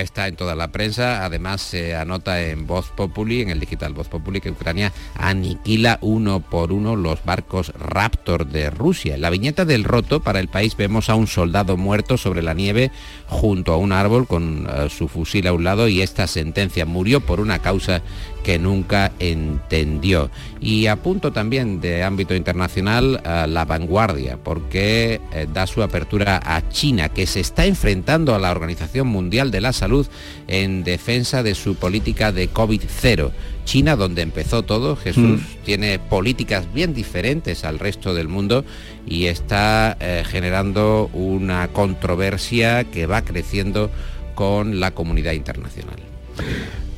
[0.00, 1.24] está en toda la prensa.
[1.24, 6.40] Además se anota en Voz Populi, en el digital Voz Populi, que Ucrania aniquila uno
[6.40, 9.14] por uno los barcos Raptor de Rusia.
[9.14, 12.54] En la viñeta del roto para el país vemos a un soldado muerto sobre la
[12.54, 12.90] nieve
[13.26, 17.20] junto a un árbol con eh, su fusil a un lado y esta sentencia murió
[17.20, 18.02] por una causa
[18.44, 20.30] que nunca entendió.
[20.60, 26.68] Y a punto también de ámbito internacional la vanguardia, porque eh, da su apertura a
[26.68, 30.06] China, que se está enfrentando a la Organización Mundial de la Salud
[30.46, 33.32] en defensa de su política de COVID-0.
[33.64, 35.64] China, donde empezó todo, Jesús mm.
[35.64, 38.64] tiene políticas bien diferentes al resto del mundo
[39.06, 43.90] y está eh, generando una controversia que va creciendo
[44.34, 45.96] con la comunidad internacional.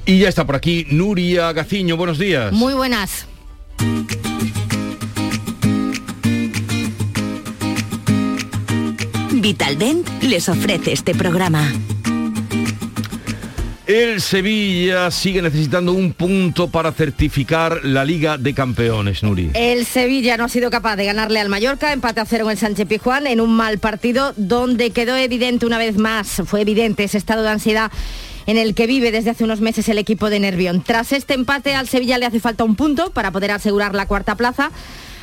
[0.08, 2.52] Y ya está por aquí Nuria Gaciño, buenos días.
[2.52, 3.26] Muy buenas.
[9.32, 11.68] Vitaldent les ofrece este programa.
[13.88, 19.50] El Sevilla sigue necesitando un punto para certificar la Liga de Campeones, Nuri.
[19.54, 22.58] El Sevilla no ha sido capaz de ganarle al Mallorca, empate a cero en el
[22.58, 27.18] Sánchez Pijuán, en un mal partido donde quedó evidente una vez más, fue evidente ese
[27.18, 27.90] estado de ansiedad
[28.46, 30.82] en el que vive desde hace unos meses el equipo de Nervión.
[30.82, 34.34] Tras este empate al Sevilla le hace falta un punto para poder asegurar la cuarta
[34.34, 34.70] plaza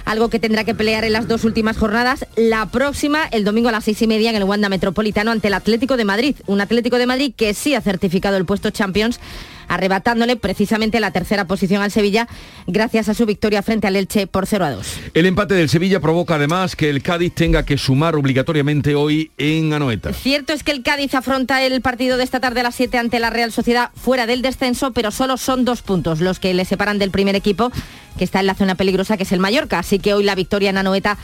[0.05, 2.25] algo que tendrá que pelear en las dos últimas jornadas.
[2.35, 5.53] La próxima, el domingo a las seis y media en el Wanda Metropolitano ante el
[5.53, 6.35] Atlético de Madrid.
[6.45, 9.19] Un Atlético de Madrid que sí ha certificado el puesto Champions
[9.67, 12.27] arrebatándole precisamente la tercera posición al Sevilla
[12.67, 14.87] gracias a su victoria frente al Elche por 0 a 2.
[15.13, 19.73] El empate del Sevilla provoca además que el Cádiz tenga que sumar obligatoriamente hoy en
[19.73, 20.13] Anoeta.
[20.13, 23.19] Cierto es que el Cádiz afronta el partido de esta tarde a las 7 ante
[23.19, 26.99] la Real Sociedad fuera del descenso, pero solo son dos puntos los que le separan
[26.99, 27.71] del primer equipo
[28.17, 29.79] que está en la zona peligrosa que es el Mallorca.
[29.79, 31.17] Así que hoy la victoria en Anoeta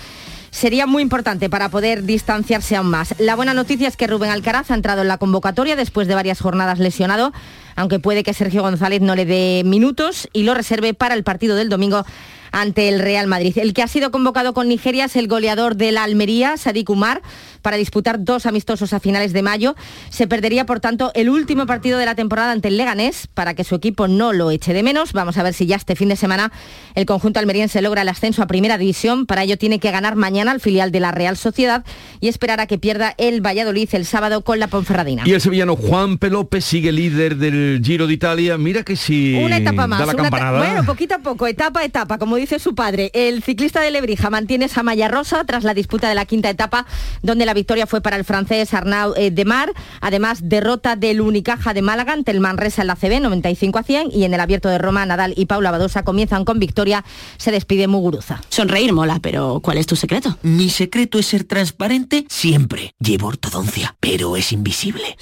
[0.51, 3.15] sería muy importante para poder distanciarse aún más.
[3.19, 6.39] La buena noticia es que Rubén Alcaraz ha entrado en la convocatoria después de varias
[6.39, 7.33] jornadas lesionado,
[7.79, 11.55] aunque puede que Sergio González no le dé minutos y lo reserve para el partido
[11.55, 12.05] del domingo
[12.51, 13.57] ante el Real Madrid.
[13.57, 17.21] El que ha sido convocado con Nigeria es el goleador de la Almería, Sadik Umar,
[17.61, 19.75] para disputar dos amistosos a finales de mayo.
[20.09, 23.63] Se perdería, por tanto, el último partido de la temporada ante el Leganés para que
[23.63, 25.13] su equipo no lo eche de menos.
[25.13, 26.51] Vamos a ver si ya este fin de semana
[26.95, 29.25] el conjunto almeriense logra el ascenso a primera división.
[29.25, 31.83] Para ello tiene que ganar mañana al filial de la Real Sociedad
[32.19, 35.23] y esperar a que pierda el Valladolid el sábado con la Ponferradina.
[35.25, 38.57] Y el sevillano Juan Pelope sigue líder del Giro de Italia.
[38.57, 40.59] Mira que si una etapa más, da la campanada.
[40.59, 43.11] bueno, poquito a poco, etapa a etapa, como dice su padre.
[43.13, 46.85] El ciclista de Lebrija mantiene esa malla rosa tras la disputa de la quinta etapa,
[47.21, 49.71] donde la victoria fue para el francés Arnaud eh, de Mar.
[50.01, 54.11] Además, derrota del Unicaja de Málaga ante el Manresa en la CB, 95 a 100.
[54.13, 57.03] Y en el abierto de Roma, Nadal y Paula Badosa comienzan con victoria.
[57.37, 58.41] Se despide Muguruza.
[58.49, 60.37] Sonreír mola, pero ¿cuál es tu secreto?
[60.41, 62.93] Mi secreto es ser transparente siempre.
[62.99, 65.17] Llevo ortodoncia, pero es invisible.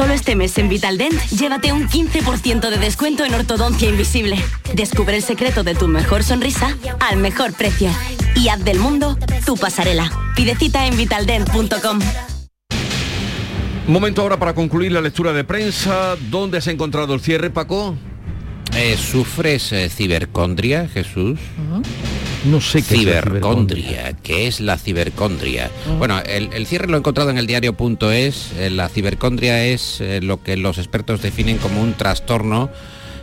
[0.00, 4.42] Solo este mes en Vitaldent, llévate un 15% de descuento en ortodoncia invisible.
[4.72, 7.90] Descubre el secreto de tu mejor sonrisa al mejor precio.
[8.34, 10.10] Y haz del mundo tu pasarela.
[10.34, 11.98] Pide cita en vitaldent.com.
[13.88, 16.16] Momento ahora para concluir la lectura de prensa.
[16.30, 17.94] ¿Dónde has encontrado el cierre, Paco?
[18.74, 21.38] Eh, ¿Sufres eh, cibercondria, Jesús?
[22.44, 24.14] No sé qué cibercondria.
[24.22, 25.70] ¿Qué es la cibercondria?
[25.98, 28.52] Bueno, el, cierre lo he encontrado en el diario.es.
[28.58, 32.70] Eh, la cibercondria es lo que los expertos definen como un trastorno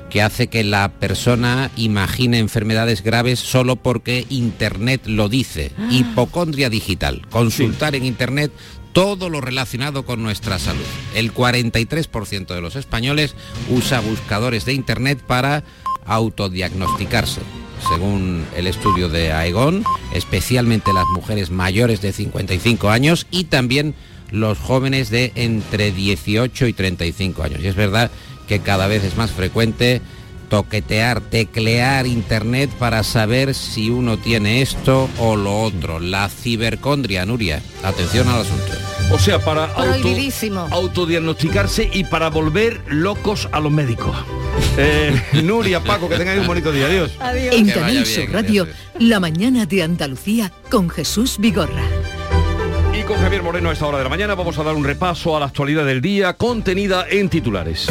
[0.09, 5.71] que hace que la persona imagine enfermedades graves solo porque Internet lo dice.
[5.77, 5.87] Ah.
[5.91, 7.25] Hipocondria digital.
[7.29, 8.51] Consultar en Internet
[8.93, 10.85] todo lo relacionado con nuestra salud.
[11.13, 13.35] El 43% de los españoles
[13.69, 15.63] usa buscadores de Internet para
[16.05, 17.41] autodiagnosticarse.
[17.87, 23.95] Según el estudio de Aegon, especialmente las mujeres mayores de 55 años y también
[24.31, 27.61] los jóvenes de entre 18 y 35 años.
[27.61, 28.11] Y es verdad
[28.47, 30.01] que cada vez es más frecuente
[30.49, 35.99] toquetear, teclear internet para saber si uno tiene esto o lo otro.
[35.99, 37.61] La cibercondria, Nuria.
[37.83, 38.73] Atención al asunto.
[39.11, 39.65] O sea, para
[40.71, 44.15] autodiagnosticarse y para volver locos a los médicos.
[44.77, 46.85] Eh, Nuria, Paco, que tengáis un bonito día.
[46.85, 47.11] Adiós.
[47.19, 47.55] Adiós.
[47.55, 48.67] En Canal Radio,
[48.99, 51.83] la mañana de Andalucía con Jesús Vigorra.
[52.93, 55.35] Y con Javier Moreno a esta hora de la mañana vamos a dar un repaso
[55.35, 57.87] a la actualidad del día contenida en titulares.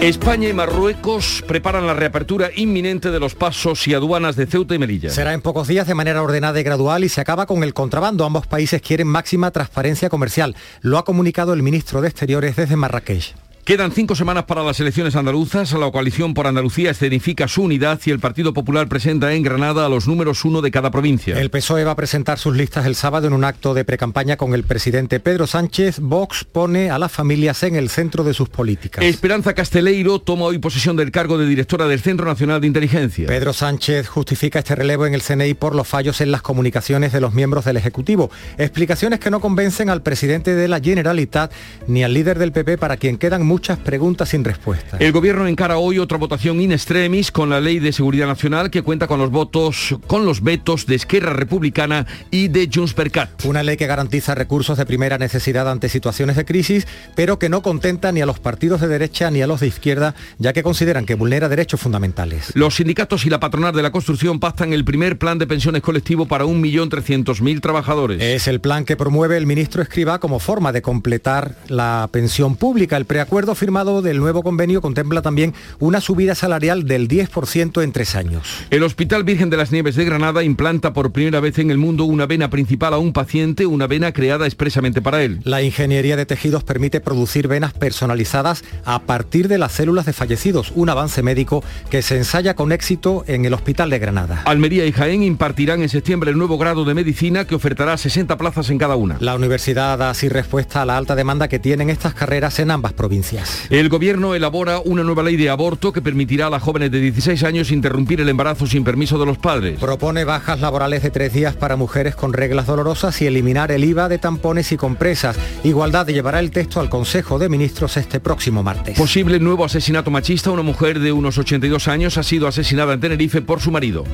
[0.00, 4.78] España y Marruecos preparan la reapertura inminente de los pasos y aduanas de Ceuta y
[4.78, 5.10] Melilla.
[5.10, 8.24] Será en pocos días de manera ordenada y gradual y se acaba con el contrabando.
[8.24, 10.56] Ambos países quieren máxima transparencia comercial.
[10.80, 13.34] Lo ha comunicado el ministro de Exteriores desde Marrakech.
[13.70, 15.72] Quedan cinco semanas para las elecciones andaluzas.
[15.74, 19.88] La coalición por Andalucía escenifica su unidad y el Partido Popular presenta en Granada a
[19.88, 21.38] los números uno de cada provincia.
[21.38, 24.54] El PSOE va a presentar sus listas el sábado en un acto de precampaña con
[24.54, 26.00] el presidente Pedro Sánchez.
[26.00, 29.04] Vox pone a las familias en el centro de sus políticas.
[29.04, 33.28] Esperanza Casteleiro toma hoy posesión del cargo de directora del Centro Nacional de Inteligencia.
[33.28, 37.20] Pedro Sánchez justifica este relevo en el CNI por los fallos en las comunicaciones de
[37.20, 38.32] los miembros del Ejecutivo.
[38.58, 41.52] Explicaciones que no convencen al presidente de la Generalitat
[41.86, 44.96] ni al líder del PP para quien quedan muchas muchas preguntas sin respuesta.
[45.00, 48.80] El gobierno encara hoy otra votación in extremis con la Ley de Seguridad Nacional que
[48.80, 53.44] cuenta con los votos, con los vetos de Esquerra Republicana y de Junts per Cat.
[53.44, 57.60] Una ley que garantiza recursos de primera necesidad ante situaciones de crisis, pero que no
[57.60, 61.04] contenta ni a los partidos de derecha ni a los de izquierda, ya que consideran
[61.04, 62.52] que vulnera derechos fundamentales.
[62.54, 66.24] Los sindicatos y la patronal de la construcción pactan el primer plan de pensiones colectivo
[66.24, 68.22] para 1.300.000 trabajadores.
[68.22, 72.96] Es el plan que promueve el ministro Escriba como forma de completar la pensión pública.
[72.96, 78.14] El preacuerdo firmado del nuevo convenio contempla también una subida salarial del 10% en tres
[78.14, 78.46] años.
[78.70, 82.04] El Hospital Virgen de las Nieves de Granada implanta por primera vez en el mundo
[82.04, 85.40] una vena principal a un paciente, una vena creada expresamente para él.
[85.44, 90.72] La ingeniería de tejidos permite producir venas personalizadas a partir de las células de fallecidos,
[90.74, 94.42] un avance médico que se ensaya con éxito en el Hospital de Granada.
[94.44, 98.70] Almería y Jaén impartirán en septiembre el nuevo grado de medicina que ofertará 60 plazas
[98.70, 99.16] en cada una.
[99.20, 102.92] La universidad da así respuesta a la alta demanda que tienen estas carreras en ambas
[102.92, 103.29] provincias.
[103.70, 107.42] El gobierno elabora una nueva ley de aborto que permitirá a las jóvenes de 16
[107.44, 109.78] años interrumpir el embarazo sin permiso de los padres.
[109.78, 114.08] Propone bajas laborales de tres días para mujeres con reglas dolorosas y eliminar el IVA
[114.08, 115.36] de tampones y compresas.
[115.64, 118.98] Igualdad llevará el texto al Consejo de Ministros este próximo martes.
[118.98, 120.50] Posible nuevo asesinato machista.
[120.50, 124.04] Una mujer de unos 82 años ha sido asesinada en Tenerife por su marido.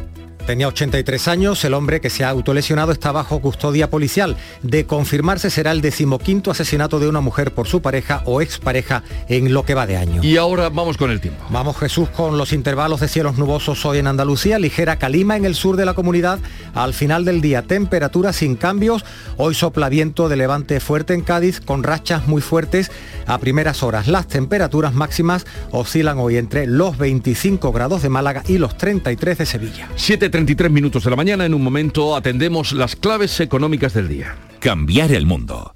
[0.46, 4.36] Tenía 83 años, el hombre que se ha autolesionado está bajo custodia policial.
[4.62, 9.52] De confirmarse será el decimoquinto asesinato de una mujer por su pareja o expareja en
[9.52, 10.22] lo que va de año.
[10.22, 11.44] Y ahora vamos con el tiempo.
[11.50, 15.54] Vamos Jesús con los intervalos de cielos nubosos hoy en Andalucía, ligera calima en el
[15.54, 16.38] sur de la comunidad.
[16.74, 19.04] Al final del día, temperatura sin cambios.
[19.36, 22.90] Hoy sopla viento de levante fuerte en Cádiz con rachas muy fuertes
[23.26, 24.08] a primeras horas.
[24.08, 29.46] Las temperaturas máximas oscilan hoy entre los 25 grados de Málaga y los 33 de
[29.46, 29.88] Sevilla.
[30.28, 31.44] 33 minutos de la mañana.
[31.44, 34.36] En un momento atendemos las claves económicas del día.
[34.60, 35.75] Cambiar el mundo.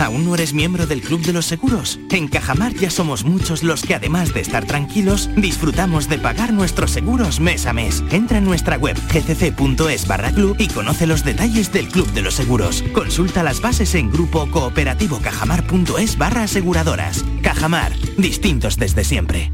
[0.00, 1.98] ¿Aún no eres miembro del Club de los Seguros?
[2.10, 6.90] En Cajamar ya somos muchos los que además de estar tranquilos, disfrutamos de pagar nuestros
[6.90, 8.02] seguros mes a mes.
[8.10, 12.34] Entra en nuestra web gcc.es barra club y conoce los detalles del Club de los
[12.34, 12.82] Seguros.
[12.94, 17.24] Consulta las bases en grupo cooperativo cajamar.es barra aseguradoras.
[17.42, 19.52] Cajamar, distintos desde siempre.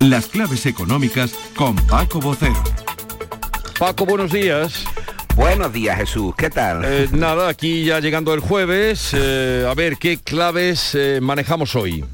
[0.00, 2.62] Las claves económicas con Paco Bocero.
[3.78, 4.84] Paco, buenos días.
[5.40, 6.84] Buenos días Jesús, ¿qué tal?
[6.84, 12.04] Eh, nada, aquí ya llegando el jueves, eh, a ver qué claves eh, manejamos hoy.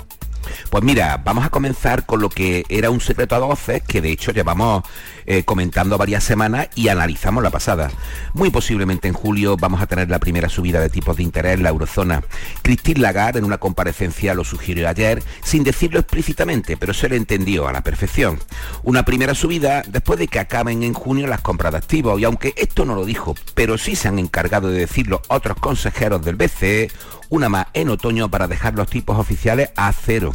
[0.70, 4.10] Pues mira, vamos a comenzar con lo que era un secreto a voces, que de
[4.10, 4.84] hecho llevamos
[5.26, 7.90] eh, comentando varias semanas y analizamos la pasada.
[8.32, 11.62] Muy posiblemente en julio vamos a tener la primera subida de tipos de interés en
[11.62, 12.22] la eurozona.
[12.62, 17.66] Christine Lagarde en una comparecencia lo sugirió ayer, sin decirlo explícitamente, pero se le entendió
[17.66, 18.38] a la perfección.
[18.84, 22.54] Una primera subida después de que acaben en junio las compras de activos, y aunque
[22.56, 26.90] esto no lo dijo, pero sí se han encargado de decirlo otros consejeros del BCE,
[27.28, 30.34] una más en otoño para dejar los tipos oficiales a cero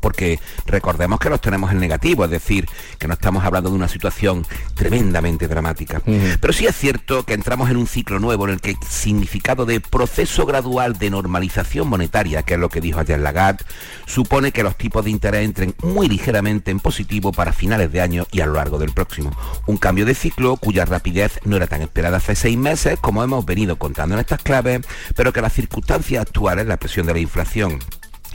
[0.00, 2.68] porque recordemos que los tenemos en negativo, es decir,
[2.98, 6.00] que no estamos hablando de una situación tremendamente dramática.
[6.40, 9.66] Pero sí es cierto que entramos en un ciclo nuevo en el que el significado
[9.66, 13.64] de proceso gradual de normalización monetaria, que es lo que dijo ayer Lagarde,
[14.06, 18.26] supone que los tipos de interés entren muy ligeramente en positivo para finales de año
[18.30, 19.30] y a lo largo del próximo.
[19.66, 23.44] Un cambio de ciclo cuya rapidez no era tan esperada hace seis meses, como hemos
[23.44, 27.78] venido contando en estas claves, pero que las circunstancias actuales, la presión de la inflación,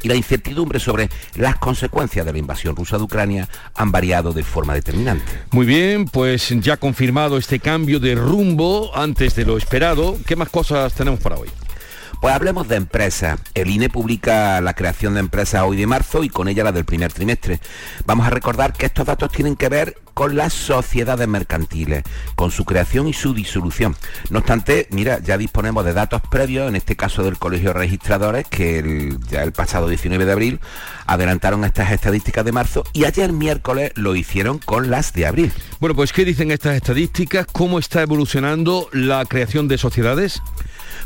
[0.01, 4.43] y la incertidumbre sobre las consecuencias de la invasión rusa de Ucrania han variado de
[4.43, 5.31] forma determinante.
[5.51, 10.17] Muy bien, pues ya confirmado este cambio de rumbo antes de lo esperado.
[10.25, 11.49] ¿Qué más cosas tenemos para hoy?
[12.21, 13.39] Pues hablemos de empresas.
[13.53, 16.85] El INE publica la creación de empresas hoy de marzo y con ella la del
[16.85, 17.59] primer trimestre.
[18.05, 22.01] Vamos a recordar que estos datos tienen que ver con las sociedades mercantiles,
[22.33, 23.95] con su creación y su disolución.
[24.31, 28.47] No obstante, mira, ya disponemos de datos previos, en este caso del Colegio de Registradores,
[28.47, 30.59] que ya el pasado 19 de abril
[31.05, 35.53] adelantaron estas estadísticas de marzo y ayer miércoles lo hicieron con las de abril.
[35.79, 37.45] Bueno, pues ¿qué dicen estas estadísticas?
[37.51, 40.41] ¿Cómo está evolucionando la creación de sociedades?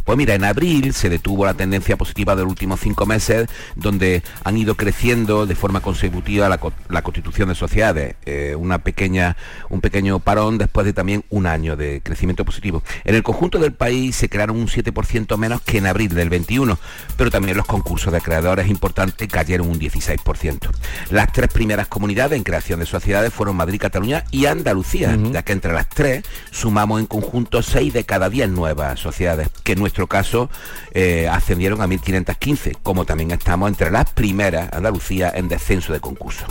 [0.03, 4.23] Pues mira, en abril se detuvo la tendencia positiva de los últimos cinco meses, donde
[4.43, 9.37] han ido creciendo de forma consecutiva la, constitución de sociedades, eh, una pequeña,
[9.69, 12.83] un pequeño parón después de también un año de crecimiento positivo.
[13.03, 16.77] En el conjunto del país se crearon un 7% menos que en abril del 21,
[17.17, 20.69] pero también los concursos de creadores importantes cayeron un 16%.
[21.09, 25.53] Las tres primeras comunidades en creación de sociedades fueron Madrid, Cataluña y Andalucía, ya que
[25.53, 30.07] entre las tres sumamos en conjunto 6 de cada 10 nuevas sociedades, que no nuestro
[30.07, 30.49] caso
[30.93, 36.45] eh, ascendieron a 1.515, como también estamos entre las primeras Andalucía en descenso de concurso.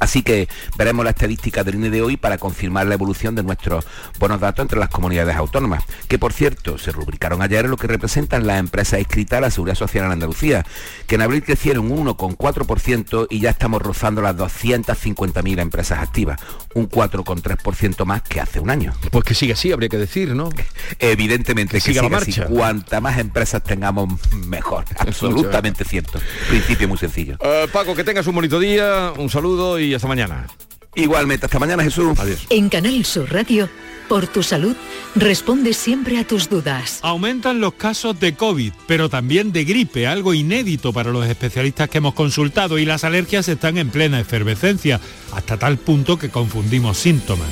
[0.00, 3.86] Así que veremos la estadística del INE de hoy para confirmar la evolución de nuestros
[4.18, 8.46] buenos datos entre las comunidades autónomas, que por cierto se rubricaron ayer lo que representan
[8.46, 10.64] las empresas inscritas a la Seguridad Social en Andalucía,
[11.06, 16.40] que en abril crecieron un 1,4% y ya estamos rozando las 250.000 empresas activas,
[16.74, 18.92] un 4,3% más que hace un año.
[19.10, 20.50] Pues que sigue así, habría que decir, ¿no?
[20.98, 22.40] Evidentemente que, siga, la Así.
[22.40, 24.08] Cuanta más empresas tengamos,
[24.46, 24.84] mejor.
[24.98, 26.20] Absolutamente cierto.
[26.48, 27.36] Principio muy sencillo.
[27.40, 30.46] Eh, Paco, que tengas un bonito día, un saludo y hasta mañana.
[30.94, 32.18] Igualmente, hasta mañana Jesús.
[32.18, 32.46] Adiós.
[32.50, 33.68] En Canal Sur Radio,
[34.08, 34.76] por tu salud,
[35.14, 36.98] responde siempre a tus dudas.
[37.02, 41.98] Aumentan los casos de COVID, pero también de gripe, algo inédito para los especialistas que
[41.98, 45.00] hemos consultado y las alergias están en plena efervescencia,
[45.32, 47.48] hasta tal punto que confundimos síntomas.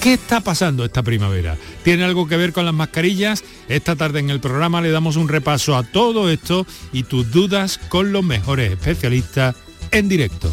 [0.00, 1.56] ¿Qué está pasando esta primavera?
[1.84, 3.44] ¿Tiene algo que ver con las mascarillas?
[3.68, 7.78] Esta tarde en el programa le damos un repaso a todo esto y tus dudas
[7.88, 9.54] con los mejores especialistas
[9.92, 10.52] en directo.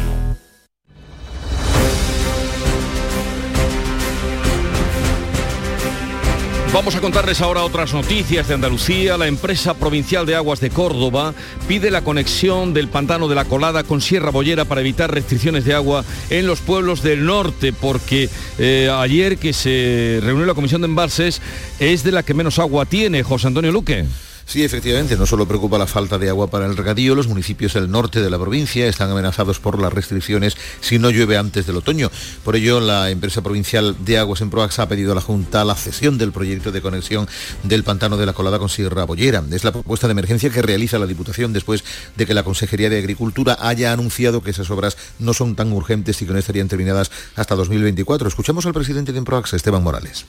[6.73, 9.17] Vamos a contarles ahora otras noticias de Andalucía.
[9.17, 11.33] La empresa provincial de aguas de Córdoba
[11.67, 15.73] pide la conexión del pantano de la Colada con Sierra Bollera para evitar restricciones de
[15.73, 20.87] agua en los pueblos del norte, porque eh, ayer que se reunió la comisión de
[20.87, 21.41] embalses
[21.79, 24.05] es de la que menos agua tiene José Antonio Luque.
[24.51, 27.89] Sí, efectivamente, no solo preocupa la falta de agua para el regadío, los municipios del
[27.89, 32.11] norte de la provincia están amenazados por las restricciones si no llueve antes del otoño.
[32.43, 35.75] Por ello, la empresa provincial de aguas en Proaxa ha pedido a la Junta la
[35.75, 37.29] cesión del proyecto de conexión
[37.63, 39.41] del pantano de la Colada con Sierra Bollera.
[39.53, 41.85] Es la propuesta de emergencia que realiza la Diputación después
[42.17, 46.21] de que la Consejería de Agricultura haya anunciado que esas obras no son tan urgentes
[46.21, 48.27] y que no estarían terminadas hasta 2024.
[48.27, 50.25] Escuchamos al presidente de Emproaxa, Esteban Morales.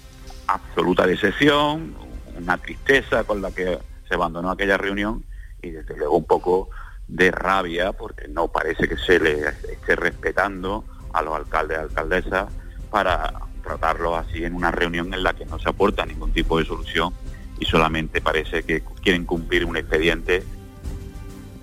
[0.46, 1.96] Absoluta decepción,
[2.38, 3.78] una tristeza con la que
[4.12, 5.24] se abandonó aquella reunión
[5.62, 6.68] y desde luego un poco
[7.08, 10.84] de rabia porque no parece que se le esté respetando
[11.14, 12.52] a los alcaldes y alcaldesas
[12.90, 13.32] para
[13.62, 17.14] tratarlo así en una reunión en la que no se aporta ningún tipo de solución
[17.58, 20.42] y solamente parece que quieren cumplir un expediente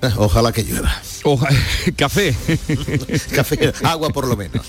[0.18, 0.92] Ojalá que llueva.
[1.96, 2.36] café.
[3.36, 4.66] café, agua por lo menos.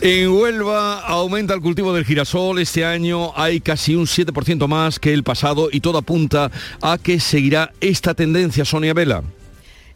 [0.00, 2.58] En Huelva aumenta el cultivo del girasol.
[2.58, 6.50] Este año hay casi un 7% más que el pasado y todo apunta
[6.80, 9.22] a que seguirá esta tendencia, Sonia Vela.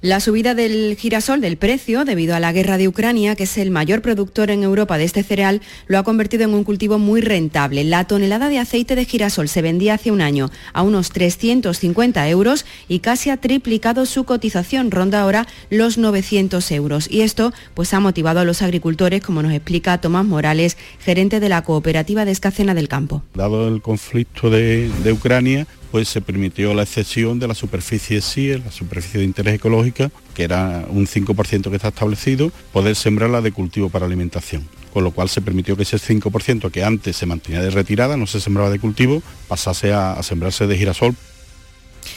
[0.02, 3.70] La subida del girasol del precio, debido a la guerra de Ucrania, que es el
[3.70, 7.84] mayor productor en Europa de este cereal, lo ha convertido en un cultivo muy rentable.
[7.84, 12.66] La tonelada de aceite de girasol se vendía hace un año a unos 350 euros
[12.88, 17.08] y casi ha triplicado su cotización, ronda ahora los 900 euros.
[17.08, 21.48] Y esto pues, ha motivado a los agricultores, como nos explica Tomás Morales, gerente de
[21.48, 23.22] la cooperativa de Escacena del Campo.
[23.34, 28.58] Dado el conflicto de, de Ucrania, pues se permitió la excepción de la superficie SIE,
[28.58, 33.52] la superficie de interés ecológica, que era un 5% que está establecido, poder sembrarla de
[33.52, 34.66] cultivo para alimentación.
[34.92, 38.26] Con lo cual se permitió que ese 5% que antes se mantenía de retirada, no
[38.26, 41.14] se sembraba de cultivo, pasase a, a sembrarse de girasol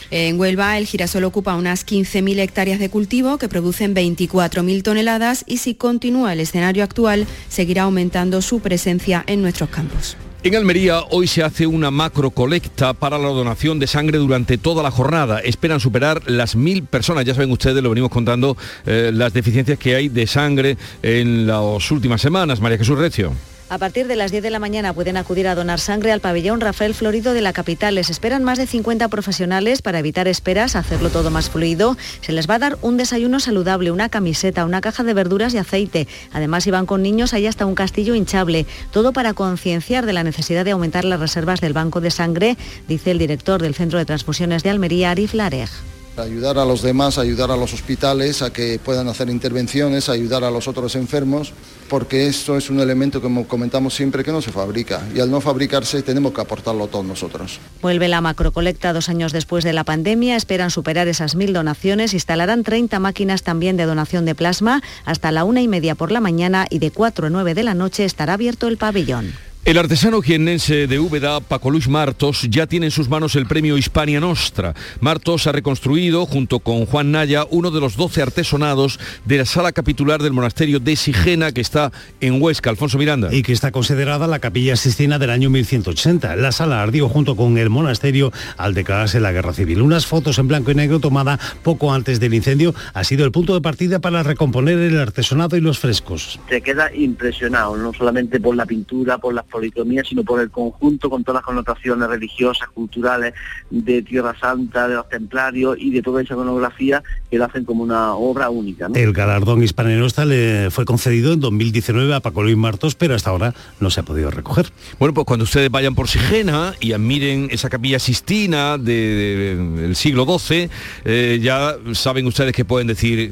[0.10, 5.58] en Huelva el girasol ocupa unas 15.000 hectáreas de cultivo que producen 24.000 toneladas y
[5.58, 10.18] si continúa el escenario actual seguirá aumentando su presencia en nuestros campos.
[10.46, 14.84] En Almería hoy se hace una macro colecta para la donación de sangre durante toda
[14.84, 15.40] la jornada.
[15.40, 17.26] Esperan superar las mil personas.
[17.26, 21.90] Ya saben ustedes, lo venimos contando, eh, las deficiencias que hay de sangre en las
[21.90, 22.62] últimas semanas.
[22.62, 23.34] María Jesús Recio.
[23.68, 26.62] A partir de las 10 de la mañana pueden acudir a donar sangre al pabellón
[26.62, 27.96] Rafael Florido de la capital.
[27.96, 31.98] Les esperan más de 50 profesionales para evitar esperas, hacerlo todo más fluido.
[32.22, 35.58] Se les va a dar un desayuno saludable, una camiseta, una caja de verduras y
[35.58, 36.08] aceite.
[36.32, 38.68] Además, si van con niños, hay hasta un castillo hinchable.
[38.92, 42.58] Todo para concienciar de la necesidad de aumentar las reservas del banco de sangre,
[42.88, 45.72] dice el director del Centro de Transfusiones de Almería, Arif Larej.
[46.18, 50.52] Ayudar a los demás, ayudar a los hospitales a que puedan hacer intervenciones, ayudar a
[50.52, 51.52] los otros enfermos,
[51.90, 55.42] porque esto es un elemento que comentamos siempre que no se fabrica y al no
[55.42, 57.60] fabricarse tenemos que aportarlo todos nosotros.
[57.82, 62.64] Vuelve la macrocolecta dos años después de la pandemia, esperan superar esas mil donaciones, instalarán
[62.64, 66.66] 30 máquinas también de donación de plasma hasta la una y media por la mañana
[66.70, 69.34] y de 4 a 9 de la noche estará abierto el pabellón.
[69.66, 73.80] El artesano jiennense de Úbeda, Paco Luis Martos, ya tiene en sus manos el premio
[73.80, 74.76] Hispania Nostra.
[75.00, 79.72] Martos ha reconstruido, junto con Juan Naya, uno de los 12 artesonados de la sala
[79.72, 81.92] capitular del monasterio de Sigena, que está
[82.22, 83.34] en Huesca, Alfonso Miranda.
[83.34, 86.36] Y que está considerada la capilla sistina del año 1180.
[86.36, 89.82] La sala ardió junto con el monasterio al declararse la guerra civil.
[89.82, 93.56] Unas fotos en blanco y negro tomada poco antes del incendio ha sido el punto
[93.56, 96.40] de partida para recomponer el artesonado y los frescos.
[96.50, 101.10] Se queda impresionado, no solamente por la pintura, por las policromía, sino por el conjunto
[101.10, 103.34] con todas las connotaciones religiosas, culturales,
[103.70, 107.02] de Tierra Santa, de los templarios y de toda esa iconografía
[107.32, 108.90] que lo hacen como una obra única.
[108.94, 113.54] El galardón hispanenosta le fue concedido en 2019 a Paco Luis Martos, pero hasta ahora
[113.80, 114.72] no se ha podido recoger.
[115.00, 120.70] Bueno, pues cuando ustedes vayan por Sigena y admiren esa capilla sistina del siglo XII,
[121.06, 123.32] eh, ya saben ustedes que pueden decir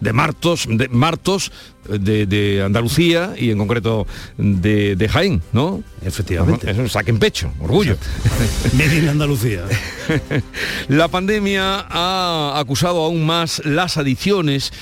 [0.00, 1.52] de Martos, de Martos
[1.88, 5.82] de, Andalucía y en concreto de, Jaén, ¿no?
[6.04, 6.70] Efectivamente.
[6.70, 7.96] Es un saquen pecho, orgullo.
[8.78, 9.64] en Andalucía.
[10.88, 14.72] La pandemia ha acusado aún más las adicciones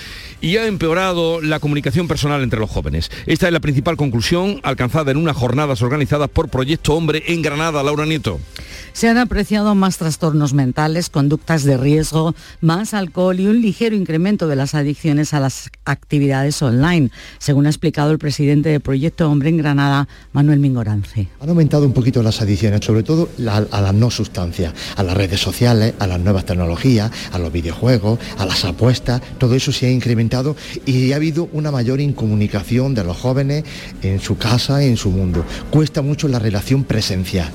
[0.41, 3.11] y ha empeorado la comunicación personal entre los jóvenes.
[3.25, 7.83] Esta es la principal conclusión alcanzada en unas jornadas organizadas por Proyecto Hombre en Granada.
[7.83, 8.41] Laura Nieto.
[8.95, 14.47] Se han apreciado más trastornos mentales, conductas de riesgo, más alcohol y un ligero incremento
[14.47, 19.49] de las adicciones a las actividades online, según ha explicado el presidente de Proyecto Hombre
[19.49, 21.27] en Granada, Manuel Mingorance.
[21.41, 25.41] Han aumentado un poquito las adicciones, sobre todo a las no sustancias, a las redes
[25.41, 29.91] sociales, a las nuevas tecnologías, a los videojuegos, a las apuestas, todo eso se ha
[29.91, 30.55] incrementado
[30.87, 33.65] y ha habido una mayor incomunicación de los jóvenes
[34.03, 35.45] en su casa, en su mundo.
[35.71, 37.53] Cuesta mucho la relación presencial.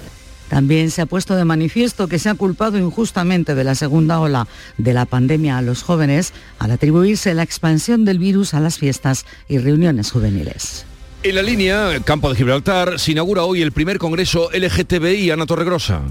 [0.49, 4.47] También se ha puesto de manifiesto que se ha culpado injustamente de la segunda ola
[4.77, 9.25] de la pandemia a los jóvenes al atribuirse la expansión del virus a las fiestas
[9.47, 10.85] y reuniones juveniles.
[11.21, 16.01] En la línea Campo de Gibraltar se inaugura hoy el primer congreso LGTBI Ana Torregrosa.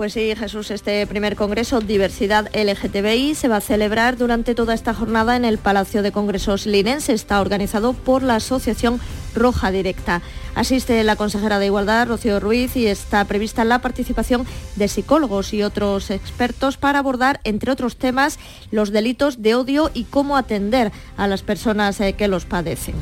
[0.00, 4.94] Pues sí, Jesús, este primer congreso Diversidad LGTBI se va a celebrar durante toda esta
[4.94, 7.12] jornada en el Palacio de Congresos Linense.
[7.12, 8.98] Está organizado por la Asociación
[9.34, 10.22] Roja Directa.
[10.54, 14.46] Asiste la consejera de Igualdad, Rocío Ruiz, y está prevista la participación
[14.76, 18.38] de psicólogos y otros expertos para abordar, entre otros temas,
[18.70, 22.94] los delitos de odio y cómo atender a las personas eh, que los padecen.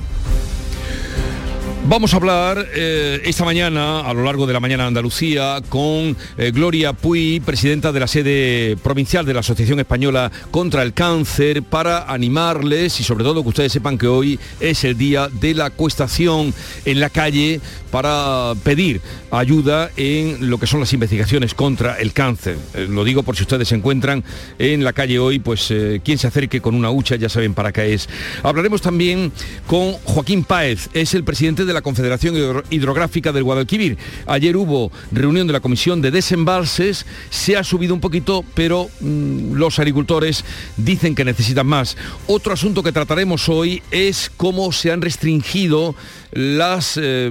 [1.88, 6.14] Vamos a hablar eh, esta mañana, a lo largo de la mañana de Andalucía, con
[6.36, 11.62] eh, Gloria Puy, presidenta de la sede provincial de la Asociación Española contra el Cáncer,
[11.62, 15.70] para animarles y sobre todo que ustedes sepan que hoy es el día de la
[15.70, 16.52] cuestación
[16.84, 17.58] en la calle
[17.90, 22.58] para pedir ayuda en lo que son las investigaciones contra el cáncer.
[22.74, 24.24] Eh, lo digo por si ustedes se encuentran
[24.58, 25.72] en la calle hoy, pues
[26.04, 28.10] quien se acerque con una hucha ya saben para qué es.
[28.42, 29.32] Hablaremos también
[29.66, 33.98] con Joaquín Páez, es el presidente de la Confederación Hidrográfica del Guadalquivir.
[34.26, 39.54] Ayer hubo reunión de la Comisión de Desembalses, se ha subido un poquito, pero mm,
[39.54, 40.44] los agricultores
[40.76, 41.96] dicen que necesitan más.
[42.26, 45.94] Otro asunto que trataremos hoy es cómo se han restringido
[46.32, 47.30] las eh,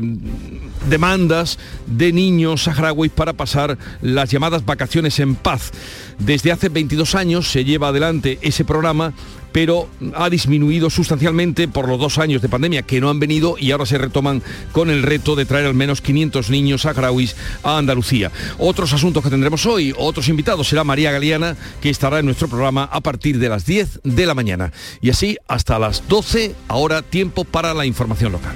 [0.89, 5.72] demandas de niños saharauis para pasar las llamadas vacaciones en paz.
[6.20, 9.14] Desde hace 22 años se lleva adelante ese programa
[9.52, 13.72] pero ha disminuido sustancialmente por los dos años de pandemia que no han venido y
[13.72, 14.41] ahora se retoman
[14.72, 18.32] con el reto de traer al menos 500 niños saharauis a Andalucía.
[18.58, 22.84] Otros asuntos que tendremos hoy, otros invitados, será María Galeana, que estará en nuestro programa
[22.91, 24.72] a partir de las 10 de la mañana.
[25.02, 28.56] Y así hasta las 12, ahora tiempo para la información local.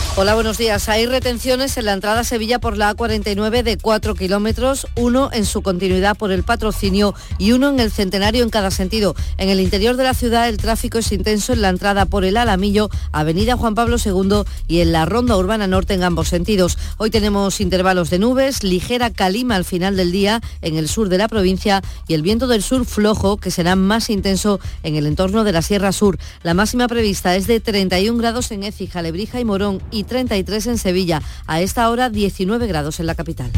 [0.17, 0.89] Hola, buenos días.
[0.89, 5.45] Hay retenciones en la entrada a Sevilla por la A49 de 4 kilómetros, uno en
[5.45, 9.15] su continuidad por el patrocinio y uno en el centenario en cada sentido.
[9.37, 12.35] En el interior de la ciudad el tráfico es intenso en la entrada por el
[12.35, 16.77] Alamillo, Avenida Juan Pablo II y en la Ronda Urbana Norte en ambos sentidos.
[16.97, 21.19] Hoy tenemos intervalos de nubes, ligera calima al final del día en el sur de
[21.19, 25.45] la provincia y el viento del sur flojo que será más intenso en el entorno
[25.45, 26.17] de la Sierra Sur.
[26.43, 30.77] La máxima prevista es de 31 grados en Écija, Lebrija y Morón y 33 en
[30.77, 31.21] Sevilla.
[31.47, 33.51] A esta hora 19 grados en la capital.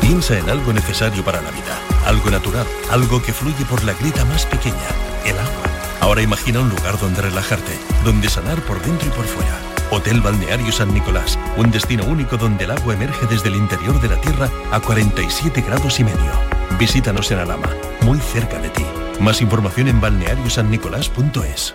[0.00, 4.24] Piensa en algo necesario para la vida, algo natural, algo que fluye por la grita
[4.26, 4.76] más pequeña,
[5.24, 5.62] el agua.
[6.00, 7.72] Ahora imagina un lugar donde relajarte,
[8.04, 9.58] donde sanar por dentro y por fuera.
[9.90, 14.08] Hotel Balneario San Nicolás, un destino único donde el agua emerge desde el interior de
[14.08, 16.32] la tierra a 47 grados y medio.
[16.78, 17.70] Visítanos en Alama,
[18.02, 18.84] muy cerca de ti.
[19.20, 21.74] Más información en balneariosannicolás.es.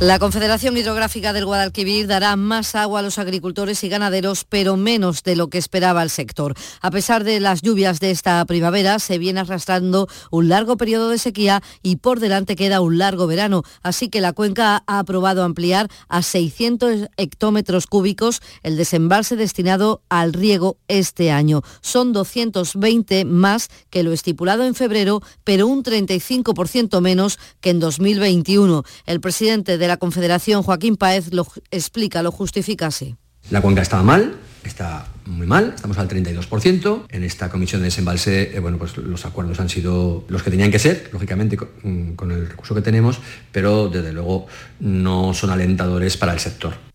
[0.00, 5.24] La Confederación Hidrográfica del Guadalquivir dará más agua a los agricultores y ganaderos, pero menos
[5.24, 6.54] de lo que esperaba el sector.
[6.80, 11.18] A pesar de las lluvias de esta primavera, se viene arrastrando un largo periodo de
[11.18, 13.64] sequía y por delante queda un largo verano.
[13.82, 20.32] Así que la cuenca ha aprobado ampliar a 600 hectómetros cúbicos el desembalse destinado al
[20.32, 21.62] riego este año.
[21.80, 28.84] Son 220 más que lo estipulado en febrero, pero un 35% menos que en 2021.
[29.04, 33.16] El presidente de la Confederación, Joaquín Paez, lo explica, lo justifica así.
[33.50, 37.06] La cuenca estaba mal, está muy mal, estamos al 32%.
[37.08, 40.70] En esta comisión de desembalse, eh, bueno, pues los acuerdos han sido los que tenían
[40.70, 43.18] que ser, lógicamente con, con el recurso que tenemos,
[43.50, 44.46] pero desde luego
[44.80, 46.87] no son alentadores para el sector.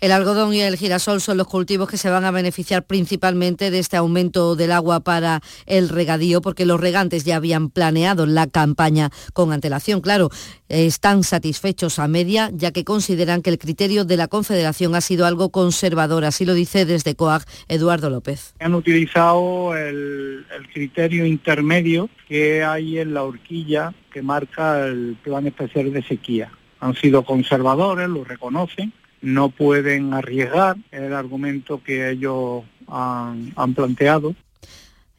[0.00, 3.80] El algodón y el girasol son los cultivos que se van a beneficiar principalmente de
[3.80, 9.10] este aumento del agua para el regadío, porque los regantes ya habían planeado la campaña
[9.32, 10.00] con antelación.
[10.00, 10.30] Claro,
[10.68, 15.26] están satisfechos a media, ya que consideran que el criterio de la Confederación ha sido
[15.26, 16.24] algo conservador.
[16.24, 18.54] Así lo dice desde COAG Eduardo López.
[18.60, 25.92] Han utilizado el, criterio intermedio que hay en la horquilla que marca el Plan Especial
[25.92, 26.52] de Sequía.
[26.78, 34.34] Han sido conservadores, lo reconocen, no pueden arriesgar el argumento que ellos han, planteado.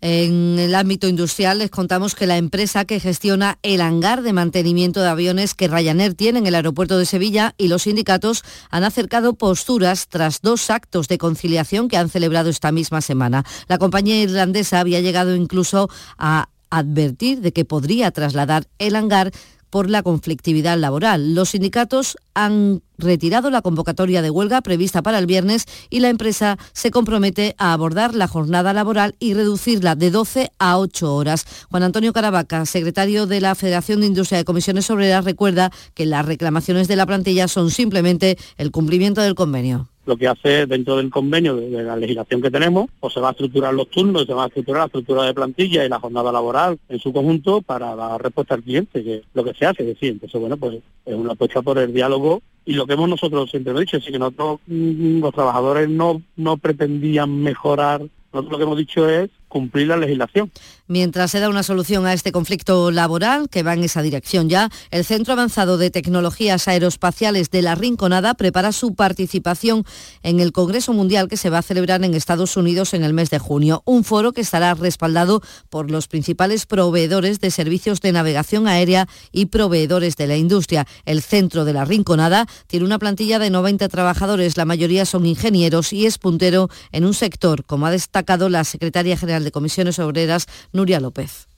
[0.02, 5.02] En el ámbito industrial les contamos que la empresa que gestiona el hangar de mantenimiento
[5.02, 9.34] de aviones que Ryanair tiene en el aeropuerto de Sevilla y los sindicatos han acercado
[9.34, 13.44] posturas tras dos actos de conciliación que han celebrado esta misma semana.
[13.68, 19.32] La compañía irlandesa había llegado incluso a advertir de que podría trasladar el hangar
[19.70, 21.36] por la conflictividad laboral.
[21.36, 26.58] Los sindicatos han retirado la convocatoria de huelga prevista para el viernes y la empresa
[26.74, 31.46] se compromete a abordar la jornada laboral y reducirla de 12 a 8 horas.
[31.70, 36.26] Juan Antonio Caravaca, secretario de la Federación de Industria de Comisiones Obreras, recuerda que las
[36.26, 41.12] reclamaciones de la plantilla son simplemente el cumplimiento del convenio lo que hace dentro del
[41.12, 44.46] convenio de, la legislación que tenemos, pues se va a estructurar los turnos, se va
[44.46, 48.22] a estructurar la estructura de plantilla y la jornada laboral en su conjunto para dar
[48.22, 51.34] respuesta al cliente, que lo que se hace, es decir, entonces bueno, pues es una
[51.34, 55.20] apuesta por el diálogo y lo que hemos nosotros siempre dicho, es que nosotros mm,
[55.20, 58.02] los trabajadores no, no pretendían mejorar,
[58.34, 60.52] nosotros lo que hemos dicho es cumplir la legislación.
[60.92, 64.72] Mientras se da una solución a este conflicto laboral, que va en esa dirección ya,
[64.90, 69.86] el Centro Avanzado de Tecnologías Aeroespaciales de la Rinconada prepara su participación
[70.24, 73.30] en el Congreso Mundial que se va a celebrar en Estados Unidos en el mes
[73.30, 73.84] de junio.
[73.86, 79.46] Un foro que estará respaldado por los principales proveedores de servicios de navegación aérea y
[79.46, 80.88] proveedores de la industria.
[81.06, 85.94] El Centro de la Rinconada tiene una plantilla de 90 trabajadores, la mayoría son ingenieros
[85.94, 90.48] y es puntero en un sector, como ha destacado la secretaria general de Comisiones Obreras,
[90.80, 91.50] Nuria López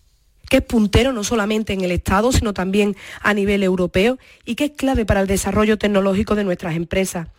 [0.50, 4.66] que es puntero no solamente en el Estado, sino también a nivel europeo y que
[4.66, 7.30] es clave para el desarrollo tecnológico de nuestras empresas.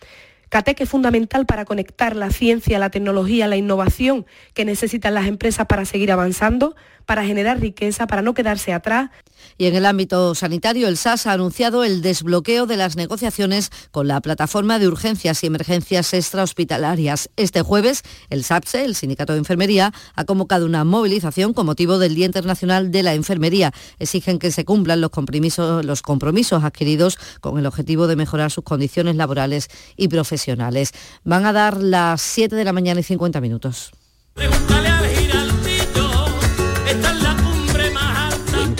[0.49, 4.25] CATEC es fundamental para conectar la ciencia, la tecnología, la innovación
[4.55, 6.75] que necesitan las empresas para seguir avanzando,
[7.07, 9.11] para generar riqueza, para no quedarse atrás.
[9.59, 14.09] Y en el ámbito sanitario, el SAS ha anunciado el desbloqueo de las negociaciones con
[14.09, 17.31] la plataforma de urgencias y emergencias extrahospitalarias.
[17.37, 22.15] Este jueves, el SAPSE, el Sindicato de Enfermería, ha convocado una movilización con motivo del
[22.15, 23.73] Día Internacional de la Enfermería.
[23.99, 28.65] Exigen que se cumplan los compromisos, los compromisos adquiridos con el objetivo de mejorar sus
[28.65, 30.93] condiciones laborales y profesionales.
[31.25, 33.93] Van a dar las 7 de la mañana y 50 minutos.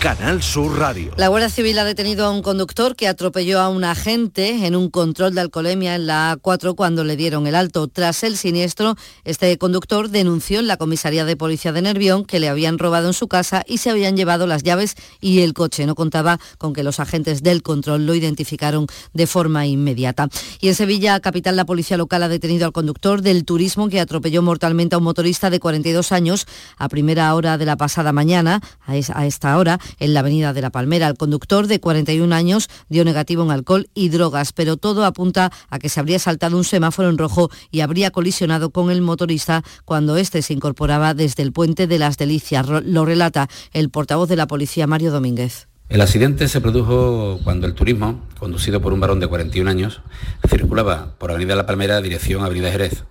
[0.00, 1.12] Canal Sur Radio.
[1.16, 4.90] La Guardia Civil ha detenido a un conductor que atropelló a un agente en un
[4.90, 7.88] control de alcoholemia en la A4 cuando le dieron el alto.
[7.88, 8.94] Tras el siniestro,
[9.24, 13.12] este conductor denunció en la comisaría de policía de Nervión que le habían robado en
[13.12, 15.84] su casa y se habían llevado las llaves y el coche.
[15.84, 20.28] No contaba con que los agentes del control lo identificaron de forma inmediata.
[20.60, 24.42] Y en Sevilla, capital, la policía local ha detenido al conductor del turismo que atropelló
[24.42, 26.46] mortalmente a un motorista de 42 años
[26.76, 30.70] a primera hora de la pasada mañana, a esta hora, en la avenida de La
[30.70, 31.08] Palmera.
[31.08, 35.78] El conductor de 41 años dio negativo en alcohol y drogas, pero todo apunta a
[35.78, 40.16] que se habría saltado un semáforo en rojo y habría colisionado con el motorista cuando
[40.16, 42.66] éste se incorporaba desde el puente de las Delicias.
[42.68, 45.68] Lo relata el portavoz de la policía, Mario Domínguez.
[45.88, 50.02] El accidente se produjo cuando el turismo, conducido por un varón de 41 años,
[50.46, 53.04] circulaba por Avenida La Palmera dirección Avenida Jerez.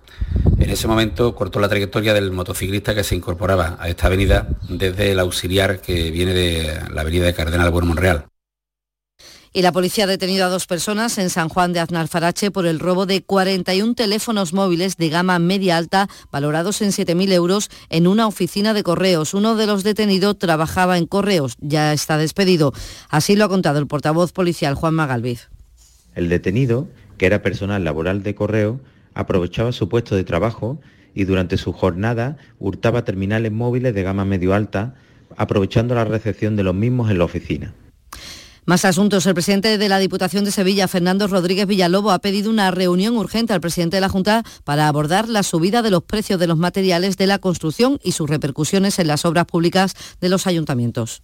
[0.58, 5.12] En ese momento cortó la trayectoria del motociclista que se incorporaba a esta avenida desde
[5.12, 8.26] el auxiliar que viene de la avenida de Cardenal Bueno Monreal.
[9.52, 12.78] Y la policía ha detenido a dos personas en San Juan de Aznalfarache por el
[12.78, 18.26] robo de 41 teléfonos móviles de gama media alta valorados en 7.000 euros en una
[18.26, 19.34] oficina de correos.
[19.34, 22.72] Uno de los detenidos trabajaba en correos, ya está despedido.
[23.08, 25.48] Así lo ha contado el portavoz policial Juan Magalviz.
[26.14, 28.80] El detenido, que era personal laboral de correo,
[29.18, 30.80] aprovechaba su puesto de trabajo
[31.12, 34.94] y durante su jornada hurtaba terminales móviles de gama medio alta,
[35.36, 37.74] aprovechando la recepción de los mismos en la oficina.
[38.64, 39.26] Más asuntos.
[39.26, 43.52] El presidente de la Diputación de Sevilla, Fernando Rodríguez Villalobo, ha pedido una reunión urgente
[43.52, 47.16] al presidente de la Junta para abordar la subida de los precios de los materiales
[47.16, 51.22] de la construcción y sus repercusiones en las obras públicas de los ayuntamientos.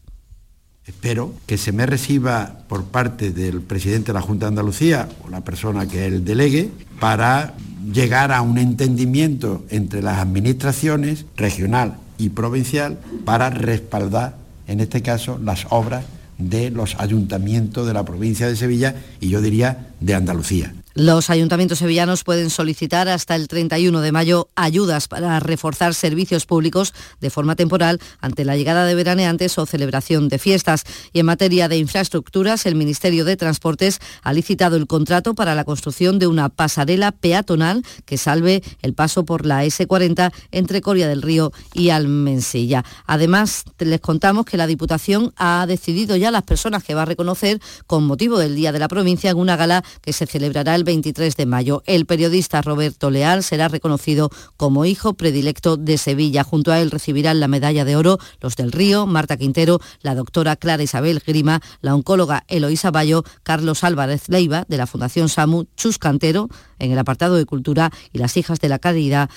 [0.87, 5.31] Espero que se me reciba por parte del presidente de la Junta de Andalucía o
[5.31, 6.71] la persona que él delegue
[7.01, 7.55] para
[7.91, 15.39] llegar a un entendimiento entre las administraciones regional y provincial para respaldar, en este caso,
[15.43, 16.05] las obras
[16.37, 20.75] de los ayuntamientos de la provincia de Sevilla y yo diría de Andalucía.
[20.97, 26.95] Los ayuntamientos sevillanos pueden solicitar hasta el 31 de mayo ayudas para reforzar servicios públicos
[27.21, 30.85] de forma temporal ante la llegada de veraneantes o celebración de fiestas.
[31.13, 35.65] Y en materia de infraestructuras, el Ministerio de Transportes ha licitado el contrato para la
[35.65, 41.23] construcción de una pasarela peatonal que salve el paso por la S40 entre Coria del
[41.23, 42.85] Río y Almensilla.
[43.05, 47.61] Además, les contamos que la Diputación ha decidido ya las personas que va a reconocer
[47.89, 50.97] con motivo del Día de la Provincia en una gala que se celebrará el el
[50.97, 51.83] 23 de mayo.
[51.87, 56.45] El periodista Roberto Leal será reconocido como hijo predilecto de Sevilla.
[56.45, 60.57] Junto a él recibirán la medalla de oro los del Río, Marta Quintero, la doctora
[60.57, 65.99] Clara Isabel Grima, la oncóloga Eloísa Bayo, Carlos Álvarez Leiva de la Fundación SAMU, Chus
[65.99, 69.31] Cantero en el apartado de cultura y las hijas de la caridad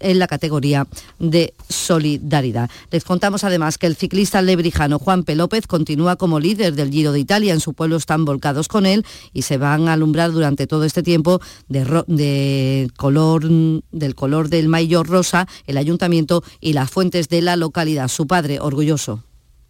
[0.00, 0.86] en la categoría
[1.18, 2.70] de solidaridad.
[2.90, 5.34] Les contamos además que el ciclista lebrijano Juan P.
[5.34, 7.52] López continúa como líder del Giro de Italia.
[7.52, 11.02] En su pueblo están volcados con él y se van a alumbrar durante todo este
[11.02, 17.56] tiempo de, color, del color del maillot rosa el ayuntamiento y las fuentes de la
[17.56, 18.08] localidad.
[18.08, 19.22] Su padre, orgulloso.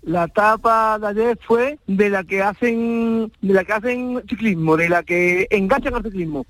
[0.02, 4.88] La etapa de ayer fue de la que hacen, de la que hacen ciclismo, de
[4.88, 6.46] la que enganchan al ciclismo.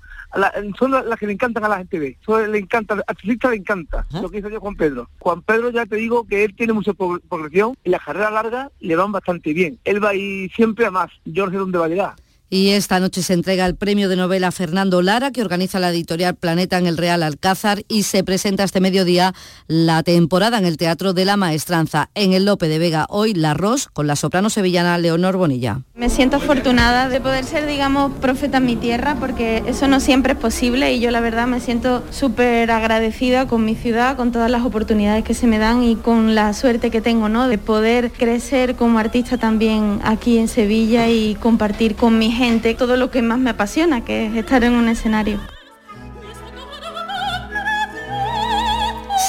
[0.77, 2.17] son las que le encantan a la gente ve.
[2.47, 5.09] le encanta, al ciclista le encanta lo que hizo Juan Pedro.
[5.19, 8.95] Juan Pedro ya te digo que él tiene mucha progresión y las carreras largas le
[8.95, 9.79] van bastante bien.
[9.83, 11.11] Él va a ir siempre a más.
[11.25, 12.13] Yo no sé dónde va a llegar.
[12.51, 16.33] Y esta noche se entrega el premio de novela Fernando Lara, que organiza la editorial
[16.33, 19.35] Planeta en el Real Alcázar, y se presenta este mediodía
[19.67, 22.09] la temporada en el Teatro de la Maestranza.
[22.15, 25.81] En el Lope de Vega, hoy La Ros, con la soprano sevillana Leonor Bonilla.
[25.93, 30.33] Me siento afortunada de poder ser, digamos, profeta en mi tierra, porque eso no siempre
[30.33, 34.49] es posible y yo la verdad me siento súper agradecida con mi ciudad, con todas
[34.49, 37.47] las oportunidades que se me dan y con la suerte que tengo, ¿no?
[37.47, 42.95] De poder crecer como artista también aquí en Sevilla y compartir con mi gente todo
[42.95, 45.41] lo que más me apasiona, que es estar en un escenario.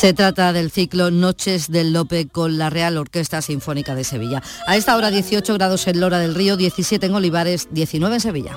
[0.00, 4.42] Se trata del ciclo Noches del Lope con la Real Orquesta Sinfónica de Sevilla.
[4.68, 8.56] A esta hora 18 grados en Lora del Río, 17 en Olivares, 19 en Sevilla.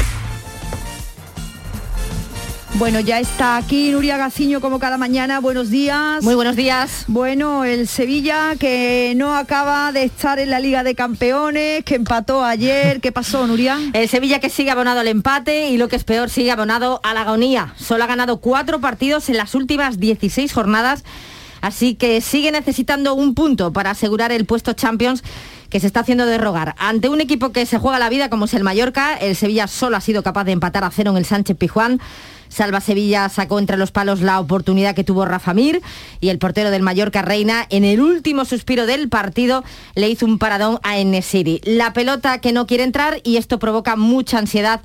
[2.75, 5.39] Bueno, ya está aquí Nuria Gaciño como cada mañana.
[5.39, 6.23] Buenos días.
[6.23, 7.03] Muy buenos días.
[7.07, 12.43] Bueno, el Sevilla que no acaba de estar en la Liga de Campeones, que empató
[12.43, 13.01] ayer.
[13.01, 13.77] ¿Qué pasó, Nuria?
[13.93, 17.13] El Sevilla que sigue abonado al empate y lo que es peor, sigue abonado a
[17.13, 17.73] la agonía.
[17.77, 21.03] Solo ha ganado cuatro partidos en las últimas 16 jornadas,
[21.59, 25.23] así que sigue necesitando un punto para asegurar el puesto Champions
[25.69, 26.75] que se está haciendo derrogar.
[26.77, 29.97] Ante un equipo que se juega la vida como es el Mallorca, el Sevilla solo
[29.97, 31.99] ha sido capaz de empatar a cero en el Sánchez Pijuán.
[32.51, 35.81] Salva Sevilla sacó entre los palos la oportunidad que tuvo Rafa Mir
[36.19, 39.63] y el portero del Mallorca Reina en el último suspiro del partido
[39.95, 41.61] le hizo un paradón a Enesiri.
[41.63, 44.81] La pelota que no quiere entrar y esto provoca mucha ansiedad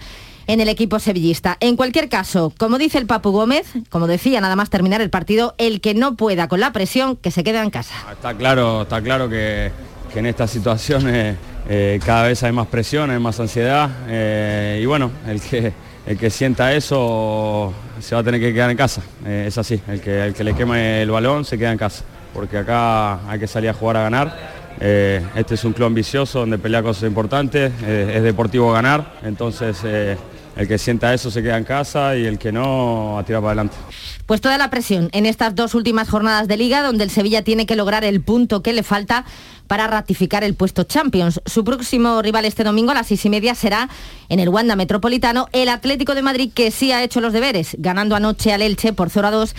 [0.47, 1.57] en el equipo sevillista.
[1.59, 5.55] En cualquier caso, como dice el Papu Gómez, como decía nada más terminar el partido,
[5.59, 7.95] el que no pueda con la presión, que se quede en casa.
[8.13, 9.73] Está claro, está claro que,
[10.19, 11.37] en estas situaciones
[11.69, 15.73] eh, cada vez hay más presión, hay más ansiedad eh, y bueno, el que
[16.07, 19.03] el que sienta eso se va a tener que quedar en casa.
[19.25, 22.05] Eh, es así, el que, el que le queme el balón se queda en casa,
[22.33, 24.57] porque acá hay que salir a jugar a ganar.
[24.79, 29.79] Este es un club ambicioso donde pelea cosas importantes, es deportivo ganar, entonces
[30.57, 33.53] el que sienta eso se queda en casa y el que no a tirar para
[33.53, 33.77] adelante.
[34.25, 37.67] Pues toda la presión en estas dos últimas jornadas de liga donde el Sevilla tiene
[37.67, 39.25] que lograr el punto que le falta
[39.67, 41.41] para ratificar el puesto Champions.
[41.45, 43.89] Su próximo rival este domingo a las seis y media será
[44.29, 48.17] en el Wanda Metropolitano el Atlético de Madrid que sí ha hecho los deberes, ganando
[48.17, 49.55] anoche al Elche por 0 a 2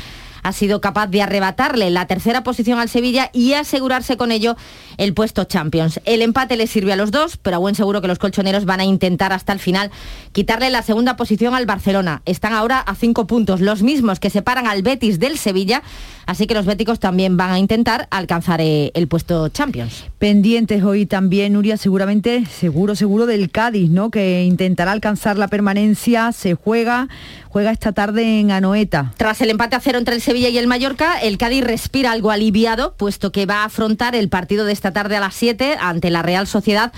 [0.47, 4.55] ha sido capaz de arrebatarle la tercera posición al Sevilla y asegurarse con ello
[4.97, 5.99] el puesto Champions.
[6.05, 8.79] El empate le sirve a los dos, pero a buen seguro que los colchoneros van
[8.79, 9.91] a intentar hasta el final
[10.31, 12.21] quitarle la segunda posición al Barcelona.
[12.25, 15.83] Están ahora a cinco puntos, los mismos que separan al Betis del Sevilla,
[16.25, 20.05] así que los béticos también van a intentar alcanzar eh, el puesto Champions.
[20.19, 24.09] Pendientes hoy también, Nuria, seguramente, seguro, seguro del Cádiz, ¿no?
[24.09, 27.07] Que intentará alcanzar la permanencia, se juega
[27.49, 29.13] juega esta tarde en Anoeta.
[29.17, 32.31] Tras el empate a cero entre el Sevilla y el Mallorca, el Cádiz respira algo
[32.31, 36.09] aliviado, puesto que va a afrontar el partido de esta tarde a las 7 ante
[36.09, 36.91] la Real Sociedad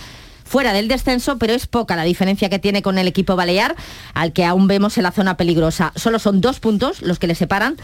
[0.50, 3.76] fuera del descenso, pero es poca la diferencia que tiene con el equipo balear,
[4.16, 5.94] al que aún vemos en la zona peligrosa.
[5.96, 7.78] Solo son dos puntos los que le separan,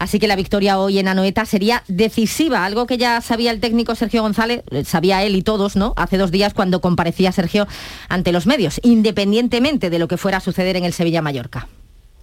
[0.00, 3.94] así que la victoria hoy en Anoeta sería decisiva, algo que ya sabía el técnico
[3.94, 5.94] Sergio González, sabía él y todos, ¿no?
[5.96, 7.68] Hace dos días cuando comparecía Sergio
[8.08, 11.68] ante los medios, independientemente de lo que fuera a suceder en el Sevilla-Mallorca.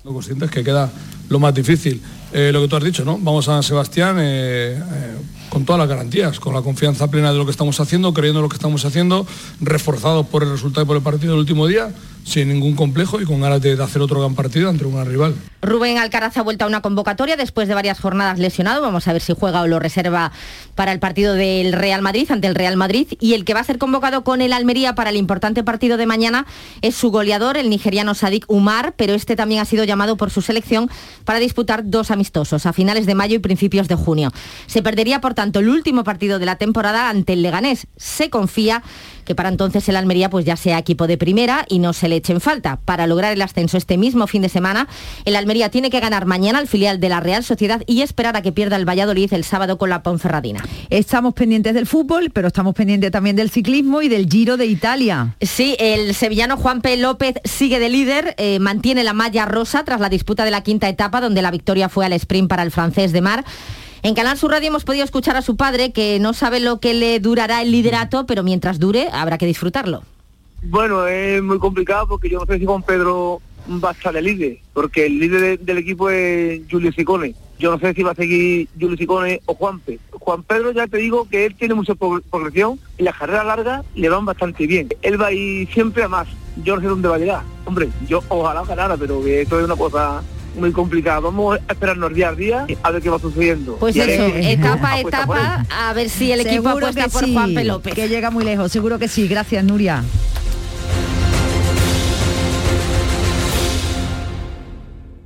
[0.05, 0.87] Lo consciente es que queda
[1.29, 1.99] lo más difícil.
[2.31, 3.17] Eh, lo que tú has dicho, ¿no?
[3.17, 5.15] Vamos a Sebastián eh, eh,
[5.49, 8.43] con todas las garantías, con la confianza plena de lo que estamos haciendo, creyendo en
[8.43, 9.25] lo que estamos haciendo,
[9.61, 11.91] reforzados por el resultado y por el partido del último día,
[12.25, 15.35] sin ningún complejo y con ganas de, de hacer otro gran partido ante una rival.
[15.61, 18.81] Rubén Alcaraz ha vuelto a una convocatoria después de varias jornadas lesionado.
[18.81, 20.31] Vamos a ver si juega o lo reserva
[20.73, 23.07] para el partido del Real Madrid ante el Real Madrid.
[23.19, 26.05] Y el que va a ser convocado con el Almería para el importante partido de
[26.05, 26.45] mañana
[26.81, 30.41] es su goleador, el nigeriano Sadik Umar, pero este también ha sido llamado por su
[30.41, 30.89] selección
[31.25, 34.31] para disputar dos amistosos a finales de mayo y principios de junio.
[34.65, 37.87] Se perdería, por tanto, el último partido de la temporada ante el Leganés.
[37.97, 38.83] Se confía
[39.25, 42.15] que para entonces el Almería pues ya sea equipo de primera y no se le
[42.15, 42.79] echen falta.
[42.85, 44.87] Para lograr el ascenso este mismo fin de semana,
[45.25, 48.41] el Almería tiene que ganar mañana al filial de la Real Sociedad y esperar a
[48.41, 50.63] que pierda el Valladolid el sábado con la Ponferradina.
[50.89, 55.35] Estamos pendientes del fútbol, pero estamos pendientes también del ciclismo y del Giro de Italia.
[55.41, 56.97] Sí, el sevillano Juan P.
[56.97, 60.87] López sigue de líder, eh, mantiene la malla rosa tras la disputa de la quinta
[60.87, 63.45] etapa, donde la victoria fue al sprint para el francés de Mar.
[64.03, 66.93] En Canal Sur Radio hemos podido escuchar a su padre que no sabe lo que
[66.93, 70.03] le durará el liderato, pero mientras dure habrá que disfrutarlo.
[70.63, 73.41] Bueno, es muy complicado porque yo no sé si Juan Pedro
[73.83, 77.33] va a estar de líder, porque el líder de- del equipo es Julio Sicone.
[77.57, 79.99] Yo no sé si va a seguir Julio Sicone o Juanpe.
[80.11, 83.85] Juan Pedro ya te digo que él tiene mucha pro- progresión y las carreras largas
[83.95, 84.89] le van bastante bien.
[85.01, 86.27] Él va a ir siempre a más.
[86.63, 87.43] Yo no sé dónde va a llegar.
[87.65, 90.21] Hombre, yo ojalá ganara, pero que esto es una cosa
[90.55, 91.19] muy complicada.
[91.19, 93.75] Vamos a esperarnos día a día a ver qué va sucediendo.
[93.77, 97.33] Pues Y eso, etapa a etapa, a ver si el equipo Seguro apuesta por sí,
[97.33, 97.63] Juan P.
[97.63, 97.93] López.
[97.93, 99.27] Que llega muy lejos, seguro que sí.
[99.27, 100.03] Gracias, Nuria.